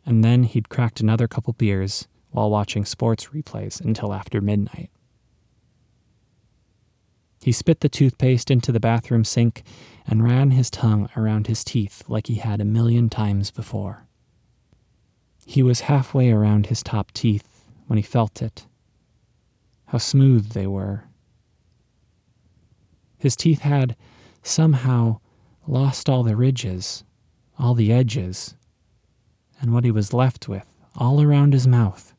and 0.09 0.23
then 0.23 0.41
he'd 0.43 0.69
cracked 0.69 0.99
another 0.99 1.27
couple 1.27 1.53
beers 1.53 2.07
while 2.31 2.49
watching 2.49 2.83
sports 2.83 3.27
replays 3.27 3.79
until 3.79 4.11
after 4.11 4.41
midnight. 4.41 4.89
He 7.41 7.51
spit 7.51 7.79
the 7.79 7.89
toothpaste 7.89 8.51
into 8.51 8.71
the 8.71 8.79
bathroom 8.79 9.23
sink 9.23 9.63
and 10.05 10.23
ran 10.23 10.51
his 10.51 10.69
tongue 10.69 11.09
around 11.15 11.47
his 11.47 11.63
teeth 11.63 12.03
like 12.07 12.27
he 12.27 12.35
had 12.35 12.59
a 12.59 12.65
million 12.65 13.09
times 13.09 13.51
before. 13.51 14.05
He 15.45 15.63
was 15.63 15.81
halfway 15.81 16.31
around 16.31 16.67
his 16.67 16.83
top 16.83 17.11
teeth 17.11 17.65
when 17.87 17.97
he 17.97 18.03
felt 18.03 18.41
it. 18.41 18.67
How 19.87 19.97
smooth 19.97 20.49
they 20.49 20.67
were. 20.67 21.05
His 23.17 23.35
teeth 23.35 23.61
had, 23.61 23.95
somehow, 24.43 25.19
lost 25.67 26.09
all 26.09 26.23
the 26.23 26.35
ridges, 26.35 27.03
all 27.57 27.73
the 27.73 27.91
edges, 27.91 28.55
and 29.61 29.73
what 29.73 29.83
he 29.83 29.91
was 29.91 30.13
left 30.13 30.47
with, 30.47 30.65
all 30.95 31.21
around 31.21 31.53
his 31.53 31.67
mouth, 31.67 32.13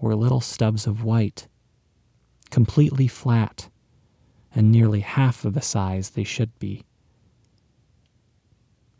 were 0.00 0.16
little 0.16 0.40
stubs 0.40 0.86
of 0.86 1.04
white, 1.04 1.46
completely 2.50 3.06
flat, 3.06 3.69
and 4.54 4.70
nearly 4.70 5.00
half 5.00 5.44
of 5.44 5.54
the 5.54 5.62
size 5.62 6.10
they 6.10 6.24
should 6.24 6.58
be. 6.58 6.84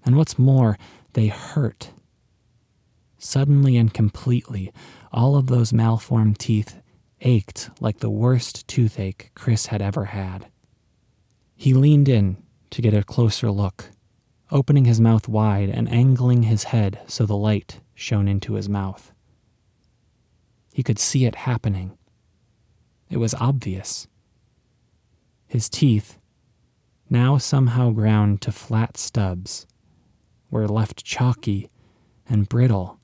And 0.05 0.17
what's 0.17 0.39
more, 0.39 0.79
they 1.13 1.27
hurt. 1.29 1.91
Suddenly 3.19 3.77
and 3.77 3.93
completely, 3.93 4.73
all 5.13 5.37
of 5.37 5.49
those 5.49 5.73
malformed 5.73 6.39
teeth 6.39 6.81
ached 7.21 7.71
like 7.81 7.99
the 7.99 8.11
worst 8.11 8.67
toothache 8.67 9.31
Chris 9.35 9.67
had 9.67 9.83
ever 9.83 10.07
had. 10.07 10.47
He 11.55 11.75
leaned 11.75 12.09
in 12.09 12.39
to 12.71 12.81
get 12.81 12.95
a 12.95 13.05
closer 13.05 13.51
look 13.51 13.91
opening 14.53 14.85
his 14.85 15.01
mouth 15.01 15.29
wide 15.29 15.69
and 15.69 15.89
angling 15.91 16.45
his 16.45 16.65
head 16.65 17.01
so 17.07 17.25
the 17.25 17.37
light 17.37 17.81
shone 17.95 18.29
into 18.29 18.55
his 18.55 18.69
mouth. 18.69 19.13
He 20.73 20.83
could 20.83 20.99
see 20.99 21.25
it 21.25 21.35
happening. 21.35 21.97
It 23.09 23.19
was 23.19 23.35
obvious. 23.35 24.09
His 25.51 25.69
teeth, 25.69 26.17
now 27.11 27.37
somehow 27.37 27.91
ground 27.91 28.41
to 28.43 28.53
flat 28.53 28.97
stubs, 28.97 29.67
were 30.49 30.69
left 30.69 31.05
chalky 31.05 31.69
and 32.29 32.49
brittle. 32.49 33.01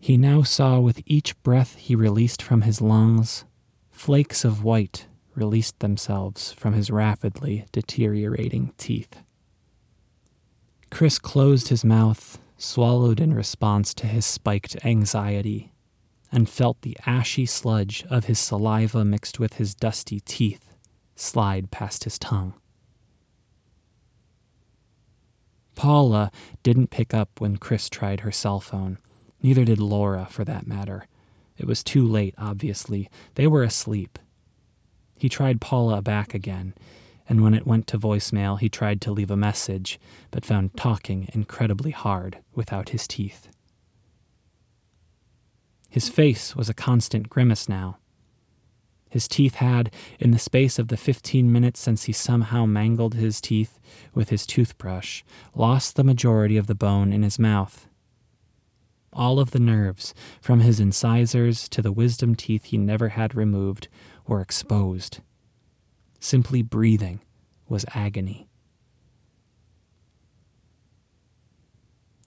He 0.00 0.18
now 0.18 0.42
saw 0.42 0.78
with 0.80 1.00
each 1.06 1.42
breath 1.42 1.76
he 1.76 1.94
released 1.94 2.42
from 2.42 2.60
his 2.60 2.82
lungs, 2.82 3.46
flakes 3.90 4.44
of 4.44 4.62
white 4.62 5.06
released 5.34 5.78
themselves 5.78 6.52
from 6.52 6.74
his 6.74 6.90
rapidly 6.90 7.64
deteriorating 7.72 8.74
teeth. 8.76 9.22
Chris 10.90 11.18
closed 11.18 11.68
his 11.68 11.86
mouth, 11.86 12.38
swallowed 12.58 13.18
in 13.18 13.32
response 13.32 13.94
to 13.94 14.06
his 14.06 14.26
spiked 14.26 14.76
anxiety, 14.84 15.72
and 16.30 16.50
felt 16.50 16.82
the 16.82 16.98
ashy 17.06 17.46
sludge 17.46 18.04
of 18.10 18.26
his 18.26 18.38
saliva 18.38 19.06
mixed 19.06 19.40
with 19.40 19.54
his 19.54 19.74
dusty 19.74 20.20
teeth 20.20 20.67
slide 21.18 21.70
past 21.70 22.04
his 22.04 22.18
tongue. 22.18 22.54
Paula 25.74 26.30
didn't 26.62 26.90
pick 26.90 27.14
up 27.14 27.40
when 27.40 27.56
Chris 27.56 27.88
tried 27.88 28.20
her 28.20 28.32
cell 28.32 28.60
phone. 28.60 28.98
Neither 29.42 29.64
did 29.64 29.78
Laura, 29.78 30.26
for 30.28 30.44
that 30.44 30.66
matter. 30.66 31.06
It 31.56 31.66
was 31.66 31.84
too 31.84 32.04
late, 32.06 32.34
obviously. 32.36 33.08
They 33.34 33.46
were 33.46 33.62
asleep. 33.62 34.18
He 35.16 35.28
tried 35.28 35.60
Paula 35.60 36.02
back 36.02 36.34
again, 36.34 36.74
and 37.28 37.42
when 37.42 37.54
it 37.54 37.66
went 37.66 37.86
to 37.88 37.98
voicemail, 37.98 38.58
he 38.58 38.68
tried 38.68 39.00
to 39.02 39.12
leave 39.12 39.30
a 39.30 39.36
message, 39.36 40.00
but 40.30 40.44
found 40.44 40.76
talking 40.76 41.28
incredibly 41.32 41.90
hard 41.90 42.38
without 42.54 42.90
his 42.90 43.06
teeth. 43.06 43.48
His 45.90 46.08
face 46.08 46.54
was 46.54 46.68
a 46.68 46.74
constant 46.74 47.28
grimace 47.28 47.68
now. 47.68 47.98
His 49.08 49.26
teeth 49.26 49.56
had, 49.56 49.92
in 50.18 50.32
the 50.32 50.38
space 50.38 50.78
of 50.78 50.88
the 50.88 50.96
fifteen 50.96 51.50
minutes 51.50 51.80
since 51.80 52.04
he 52.04 52.12
somehow 52.12 52.66
mangled 52.66 53.14
his 53.14 53.40
teeth 53.40 53.80
with 54.14 54.28
his 54.28 54.46
toothbrush, 54.46 55.22
lost 55.54 55.96
the 55.96 56.04
majority 56.04 56.56
of 56.56 56.66
the 56.66 56.74
bone 56.74 57.12
in 57.12 57.22
his 57.22 57.38
mouth. 57.38 57.86
All 59.12 59.40
of 59.40 59.52
the 59.52 59.58
nerves, 59.58 60.14
from 60.40 60.60
his 60.60 60.78
incisors 60.78 61.68
to 61.70 61.80
the 61.80 61.92
wisdom 61.92 62.34
teeth 62.34 62.64
he 62.64 62.76
never 62.76 63.08
had 63.10 63.34
removed, 63.34 63.88
were 64.26 64.42
exposed. 64.42 65.20
Simply 66.20 66.62
breathing 66.62 67.20
was 67.68 67.86
agony. 67.94 68.48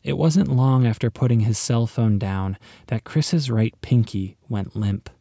It 0.04 0.18
wasn't 0.18 0.48
long 0.48 0.88
after 0.88 1.12
putting 1.12 1.42
his 1.42 1.60
cell 1.60 1.86
phone 1.86 2.18
down 2.18 2.58
that 2.88 3.04
Chris's 3.04 3.52
right 3.52 3.76
pinky 3.82 4.38
went 4.50 4.76
limp. 4.76 5.12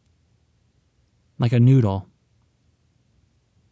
Like 1.41 1.53
a 1.53 1.59
noodle. 1.59 2.07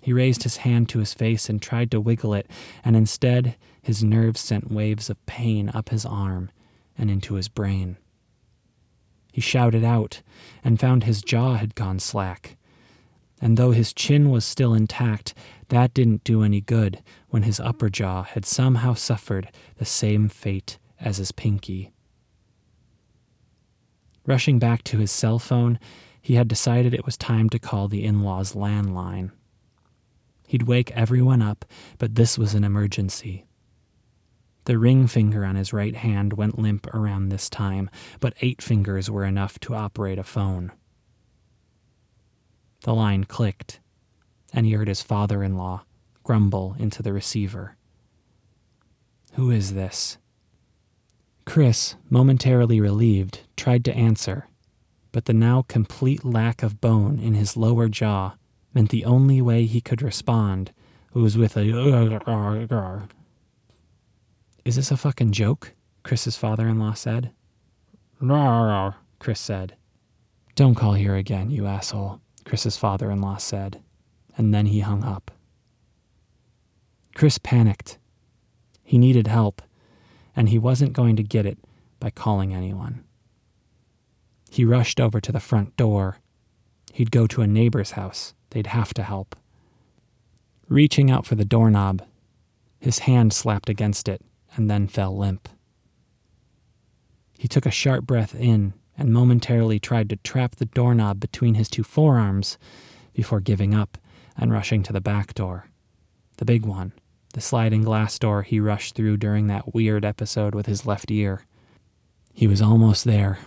He 0.02 0.12
raised 0.12 0.42
his 0.42 0.58
hand 0.58 0.90
to 0.90 0.98
his 0.98 1.14
face 1.14 1.50
and 1.50 1.62
tried 1.62 1.92
to 1.92 2.02
wiggle 2.02 2.34
it, 2.34 2.50
and 2.84 2.96
instead 2.96 3.58
his 3.80 4.04
nerves 4.04 4.40
sent 4.40 4.72
waves 4.72 5.08
of 5.08 5.24
pain 5.28 5.70
up 5.72 5.90
his 5.90 6.04
arm 6.04 6.50
and 6.98 7.12
into 7.12 7.36
his 7.36 7.48
brain. 7.48 7.98
He 9.32 9.40
shouted 9.40 9.84
out 9.84 10.24
and 10.64 10.80
found 10.80 11.04
his 11.04 11.22
jaw 11.22 11.58
had 11.58 11.76
gone 11.76 12.00
slack. 12.00 12.58
And 13.40 13.56
though 13.56 13.72
his 13.72 13.94
chin 13.94 14.32
was 14.32 14.46
still 14.46 14.74
intact, 14.74 15.36
that 15.68 15.94
didn't 15.94 16.24
do 16.24 16.42
any 16.42 16.62
good 16.62 17.04
when 17.30 17.44
his 17.44 17.60
upper 17.60 17.92
jaw 17.92 18.24
had 18.24 18.46
somehow 18.46 18.96
suffered 18.96 19.52
the 19.78 19.86
same 19.86 20.28
fate 20.28 20.80
as 21.00 21.18
his 21.18 21.32
pinky. 21.32 21.92
Rushing 24.26 24.58
back 24.58 24.84
to 24.86 24.98
his 24.98 25.12
cell 25.12 25.38
phone, 25.38 25.78
he 26.22 26.36
had 26.36 26.48
decided 26.48 26.94
it 26.94 27.06
was 27.06 27.18
time 27.18 27.50
to 27.50 27.60
call 27.60 27.88
the 27.88 28.04
in 28.04 28.24
law's 28.24 28.54
landline. 28.54 29.32
He'd 30.48 30.64
wake 30.64 30.92
everyone 30.92 31.42
up, 31.42 31.66
but 31.98 32.16
this 32.16 32.38
was 32.38 32.56
an 32.56 32.64
emergency. 32.64 33.46
The 34.66 34.78
ring 34.78 35.08
finger 35.08 35.46
on 35.46 35.56
his 35.56 35.74
right 35.74 35.96
hand 35.96 36.34
went 36.34 36.60
limp 36.60 36.88
around 36.94 37.30
this 37.30 37.50
time, 37.50 37.90
but 38.20 38.34
eight 38.42 38.62
fingers 38.62 39.10
were 39.10 39.26
enough 39.26 39.60
to 39.62 39.76
operate 39.76 40.20
a 40.20 40.24
phone. 40.24 40.72
The 42.82 42.94
line 42.94 43.24
clicked, 43.24 43.80
and 44.54 44.66
he 44.66 44.74
heard 44.74 44.88
his 44.88 45.02
father 45.02 45.44
in 45.44 45.58
law 45.58 45.86
grumble 46.24 46.76
into 46.78 47.02
the 47.02 47.14
receiver. 47.14 47.78
Who 49.34 49.52
is 49.52 49.74
this? 49.74 50.18
Chris, 51.46 51.96
momentarily 52.10 52.80
relieved, 52.80 53.42
tried 53.58 53.84
to 53.86 53.96
answer, 53.96 54.49
but 55.12 55.26
the 55.26 55.34
now 55.34 55.64
complete 55.68 56.24
lack 56.24 56.64
of 56.64 56.82
bone 56.82 57.20
in 57.20 57.34
his 57.34 57.58
lower 57.58 57.88
jaw 57.88 58.36
meant 58.74 58.90
the 58.90 59.06
only 59.06 59.42
way 59.42 59.66
he 59.66 59.82
could 59.82 60.02
respond 60.02 60.72
was 61.14 61.38
with 61.38 61.58
a. 61.58 61.62
Is 64.66 64.76
this 64.76 64.92
a 64.92 64.98
fucking 64.98 65.32
joke? 65.32 65.74
Chris's 66.04 66.38
father 66.38 66.68
in 66.68 66.80
law 66.80 66.94
said. 66.94 67.32
Chris 69.20 69.40
said. 69.40 69.76
Don't 70.56 70.76
call 70.76 70.94
here 70.94 71.16
again, 71.16 71.50
you 71.50 71.66
asshole, 71.66 72.22
Chris's 72.46 72.78
father 72.78 73.10
in 73.10 73.22
law 73.22 73.38
said, 73.38 73.82
and 74.38 74.54
then 74.54 74.66
he 74.66 74.82
hung 74.82 75.04
up. 75.04 75.32
Chris 77.16 77.38
panicked. 77.38 77.98
He 78.84 78.98
needed 78.98 79.28
help, 79.28 79.62
and 80.36 80.50
he 80.50 80.60
wasn't 80.60 80.94
going 80.94 81.16
to 81.16 81.24
get 81.24 81.46
it 81.46 81.58
by 82.00 82.10
calling 82.10 82.54
anyone. 82.54 83.04
He 84.50 84.66
rushed 84.66 85.00
over 85.00 85.22
to 85.22 85.32
the 85.32 85.40
front 85.40 85.76
door. 85.78 86.18
He'd 86.94 87.12
go 87.12 87.28
to 87.28 87.42
a 87.42 87.48
neighbor's 87.48 87.92
house. 87.92 88.34
They'd 88.50 88.68
have 88.68 88.94
to 88.96 89.04
help. 89.04 89.36
Reaching 90.68 91.10
out 91.10 91.26
for 91.26 91.36
the 91.36 91.46
doorknob, 91.46 92.04
his 92.80 93.00
hand 93.00 93.34
slapped 93.34 93.70
against 93.70 94.08
it 94.08 94.22
and 94.56 94.70
then 94.70 94.88
fell 94.88 95.16
limp. 95.16 95.50
He 97.38 97.48
took 97.48 97.66
a 97.66 97.72
sharp 97.72 98.06
breath 98.06 98.36
in 98.36 98.74
and 98.98 99.14
momentarily 99.14 99.80
tried 99.80 100.10
to 100.10 100.18
trap 100.18 100.56
the 100.56 100.66
doorknob 100.66 101.20
between 101.20 101.56
his 101.56 101.70
two 101.70 101.84
forearms 101.84 102.58
before 103.14 103.40
giving 103.40 103.74
up 103.74 103.98
and 104.38 104.52
rushing 104.52 104.84
to 104.84 104.94
the 104.94 105.02
back 105.02 105.34
door. 105.34 105.68
The 106.38 106.46
big 106.46 106.66
one, 106.66 106.94
the 107.34 107.42
sliding 107.42 107.84
glass 107.84 108.18
door 108.20 108.44
he 108.44 108.60
rushed 108.60 108.96
through 108.96 109.18
during 109.18 109.48
that 109.48 109.74
weird 109.74 110.04
episode 110.04 110.56
with 110.56 110.66
his 110.66 110.86
left 110.86 111.12
ear. 111.12 111.46
He 112.34 112.48
was 112.48 112.62
almost 112.62 113.06
there. 113.06 113.40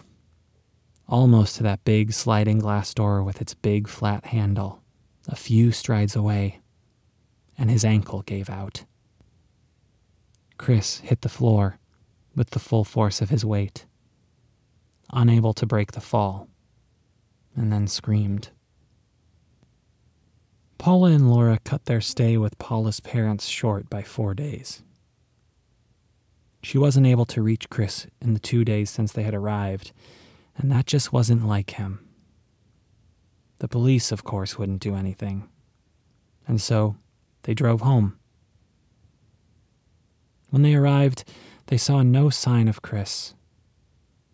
Almost 1.13 1.57
to 1.57 1.63
that 1.65 1.85
big 1.85 2.15
sliding 2.15 2.59
glass 2.59 2.95
door 2.95 3.23
with 3.23 3.43
its 3.43 3.53
big 3.53 3.87
flat 3.87 4.25
handle, 4.25 4.81
a 5.29 5.37
few 5.37 5.71
strides 5.71 6.17
away, 6.17 6.61
and 7.59 7.71
his 7.71 7.85
ankle 7.85 8.23
gave 8.23 8.49
out. 8.49 8.87
Chris 10.57 11.01
hit 11.01 11.21
the 11.21 11.29
floor 11.29 11.79
with 12.35 12.51
the 12.51 12.59
full 12.59 12.83
force 12.83 13.21
of 13.21 13.29
his 13.29 13.45
weight, 13.45 13.85
unable 15.13 15.53
to 15.53 15.67
break 15.67 15.93
the 15.93 16.01
fall, 16.01 16.49
and 17.55 17.71
then 17.71 17.87
screamed. 17.87 18.49
Paula 20.79 21.11
and 21.11 21.31
Laura 21.31 21.59
cut 21.63 21.85
their 21.85 22.01
stay 22.01 22.39
with 22.39 22.59
Paula's 22.59 23.01
parents 23.01 23.49
short 23.49 23.91
by 23.91 24.03
four 24.03 24.33
days. 24.33 24.83
She 26.63 26.79
wasn't 26.79 27.07
able 27.07 27.27
to 27.27 27.43
reach 27.43 27.69
Chris 27.69 28.07
in 28.23 28.33
the 28.33 28.41
two 28.41 28.65
days 28.65 28.89
since 28.89 29.13
they 29.13 29.25
had 29.25 29.35
arrived, 29.35 29.93
and 30.57 30.71
that 30.71 30.87
just 30.87 31.13
wasn't 31.13 31.47
like 31.47 31.73
him. 31.73 32.07
The 33.59 33.69
police, 33.69 34.11
of 34.11 34.25
course, 34.25 34.59
wouldn't 34.59 34.81
do 34.81 34.95
anything. 34.95 35.49
And 36.47 36.61
so 36.61 36.97
they 37.43 37.55
drove 37.55 37.83
home. 37.83 38.19
When 40.51 40.63
they 40.63 40.75
arrived, 40.75 41.25
they 41.67 41.77
saw 41.77 42.03
no 42.03 42.29
sign 42.29 42.69
of 42.69 42.83
Chris. 42.83 43.35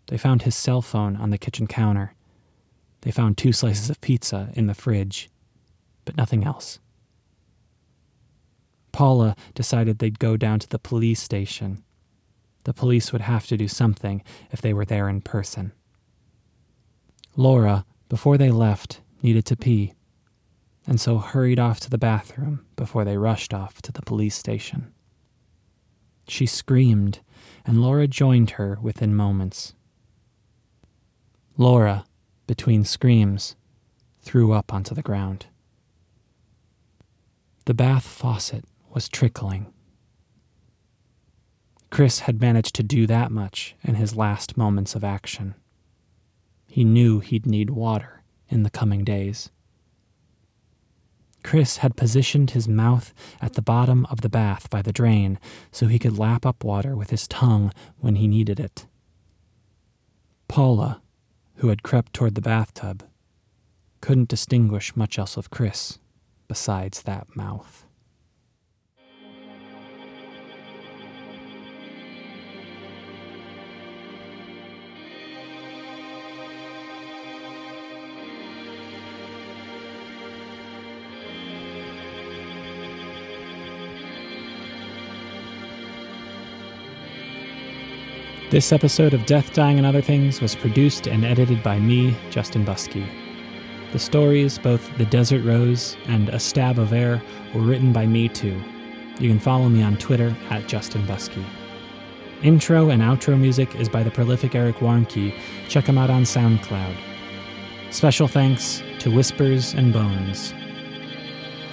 They 0.07 0.17
found 0.17 0.43
his 0.43 0.57
cell 0.57 0.83
phone 0.83 1.17
on 1.17 1.31
the 1.31 1.39
kitchen 1.39 1.67
counter. 1.67 2.15
They 3.03 3.11
found 3.11 3.37
two 3.37 3.53
slices 3.53 3.91
of 3.91 4.01
pizza 4.01 4.51
in 4.55 4.67
the 4.67 4.75
fridge, 4.75 5.31
but 6.05 6.17
nothing 6.17 6.45
else. 6.45 6.81
Paula 8.91 9.37
decided 9.55 9.99
they'd 9.99 10.19
go 10.19 10.37
down 10.37 10.59
to 10.59 10.69
the 10.69 10.79
police 10.79 11.21
station. 11.21 11.85
The 12.65 12.75
police 12.75 13.13
would 13.13 13.23
have 13.23 13.47
to 13.47 13.57
do 13.57 13.69
something 13.69 14.23
if 14.51 14.61
they 14.61 14.75
were 14.75 14.85
there 14.85 15.09
in 15.09 15.21
person. 15.21 15.73
Laura, 17.39 17.85
before 18.09 18.37
they 18.37 18.51
left, 18.51 19.01
needed 19.23 19.45
to 19.45 19.55
pee, 19.55 19.93
and 20.89 21.01
so 21.01 21.19
hurried 21.19 21.61
off 21.61 21.79
to 21.79 21.89
the 21.89 21.97
bathroom 21.97 22.67
before 22.75 23.05
they 23.05 23.17
rushed 23.17 23.55
off 23.55 23.81
to 23.81 23.93
the 23.93 24.03
police 24.03 24.35
station. 24.35 24.93
She 26.27 26.47
screamed, 26.47 27.21
and 27.65 27.81
Laura 27.81 28.09
joined 28.09 28.51
her 28.51 28.77
within 28.83 29.15
moments. 29.15 29.75
Laura, 31.57 32.07
between 32.49 32.83
screams, 32.83 33.55
threw 34.21 34.51
up 34.51 34.75
onto 34.75 34.93
the 34.93 35.01
ground. 35.01 35.47
The 37.67 37.75
bath 37.75 38.05
faucet 38.05 38.65
was 38.91 39.09
trickling. 39.09 39.73
Chris 41.91 42.21
had 42.21 42.41
managed 42.41 42.75
to 42.75 42.83
do 42.83 43.07
that 43.07 43.31
much 43.31 43.77
in 43.85 43.95
his 43.95 44.17
last 44.17 44.57
moments 44.57 44.97
of 44.97 45.05
action. 45.05 45.55
He 46.69 46.85
knew 46.85 47.21
he'd 47.21 47.47
need 47.47 47.71
water 47.71 48.23
in 48.49 48.63
the 48.63 48.71
coming 48.71 49.03
days. 49.03 49.51
Chris 51.43 51.79
had 51.79 51.97
positioned 51.97 52.51
his 52.51 52.69
mouth 52.69 53.15
at 53.41 53.55
the 53.55 53.63
bottom 53.63 54.07
of 54.11 54.21
the 54.21 54.29
bath 54.29 54.69
by 54.69 54.83
the 54.83 54.93
drain 54.93 55.39
so 55.73 55.87
he 55.87 55.99
could 55.99 56.19
lap 56.19 56.45
up 56.45 56.63
water 56.63 56.95
with 56.95 57.11
his 57.11 57.27
tongue 57.27 57.73
when 57.99 58.17
he 58.17 58.29
needed 58.29 58.61
it. 58.61 58.87
Paula, 60.47 61.01
who 61.57 61.69
had 61.69 61.83
crept 61.83 62.13
toward 62.13 62.35
the 62.35 62.43
bathtub, 62.43 63.03
couldn't 64.01 64.29
distinguish 64.29 64.95
much 64.95 65.19
else 65.19 65.37
of 65.37 65.51
Chris 65.51 65.99
besides 66.49 67.03
that 67.03 67.35
mouth. 67.35 67.88
This 88.51 88.73
episode 88.73 89.13
of 89.13 89.27
Death, 89.27 89.53
Dying, 89.53 89.77
and 89.77 89.87
Other 89.87 90.01
Things 90.01 90.41
was 90.41 90.57
produced 90.57 91.07
and 91.07 91.23
edited 91.23 91.63
by 91.63 91.79
me, 91.79 92.17
Justin 92.31 92.65
Buskey. 92.65 93.07
The 93.93 93.99
stories, 93.99 94.59
both 94.59 94.97
The 94.97 95.05
Desert 95.05 95.45
Rose 95.45 95.99
and 96.07 96.31
A 96.31 96.41
Stab 96.41 96.79
of 96.79 96.95
Air, 96.95 97.23
were 97.55 97.61
written 97.61 97.93
by 97.93 98.07
me 98.07 98.27
too. 98.27 98.59
You 99.21 99.29
can 99.29 99.39
follow 99.39 99.69
me 99.69 99.83
on 99.83 99.99
Twitter 99.99 100.35
at 100.49 100.67
Justin 100.67 101.03
Buskey. 101.07 101.45
Intro 102.43 102.89
and 102.89 103.03
outro 103.03 103.39
music 103.39 103.75
is 103.75 103.91
by 103.91 104.03
the 104.03 104.11
prolific 104.11 104.55
Eric 104.55 104.77
Warnke. 104.77 105.39
Check 105.69 105.85
him 105.85 105.99
out 105.99 106.09
on 106.09 106.23
SoundCloud. 106.23 106.97
Special 107.91 108.29
thanks 108.29 108.83
to 109.01 109.15
Whispers 109.15 109.75
and 109.75 109.93
Bones. 109.93 110.55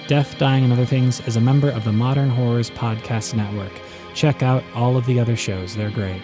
Death, 0.08 0.36
Dying, 0.36 0.64
and 0.64 0.74
Other 0.74 0.84
Things 0.84 1.26
is 1.26 1.36
a 1.36 1.40
member 1.40 1.70
of 1.70 1.84
the 1.84 1.92
Modern 1.92 2.28
Horrors 2.28 2.68
Podcast 2.68 3.32
Network. 3.32 3.72
Check 4.12 4.42
out 4.42 4.62
all 4.74 4.98
of 4.98 5.06
the 5.06 5.18
other 5.18 5.36
shows, 5.36 5.74
they're 5.74 5.88
great. 5.88 6.20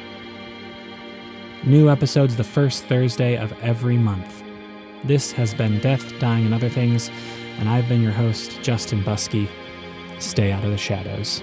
New 1.64 1.88
episodes 1.88 2.34
the 2.34 2.42
first 2.42 2.86
Thursday 2.86 3.36
of 3.36 3.52
every 3.62 3.96
month. 3.96 4.42
This 5.04 5.30
has 5.30 5.54
been 5.54 5.78
Death, 5.78 6.18
Dying, 6.18 6.44
and 6.44 6.52
Other 6.52 6.68
Things, 6.68 7.08
and 7.60 7.68
I've 7.68 7.88
been 7.88 8.02
your 8.02 8.10
host, 8.10 8.60
Justin 8.62 9.00
Buskey. 9.04 9.48
Stay 10.18 10.50
out 10.50 10.64
of 10.64 10.72
the 10.72 10.76
shadows. 10.76 11.40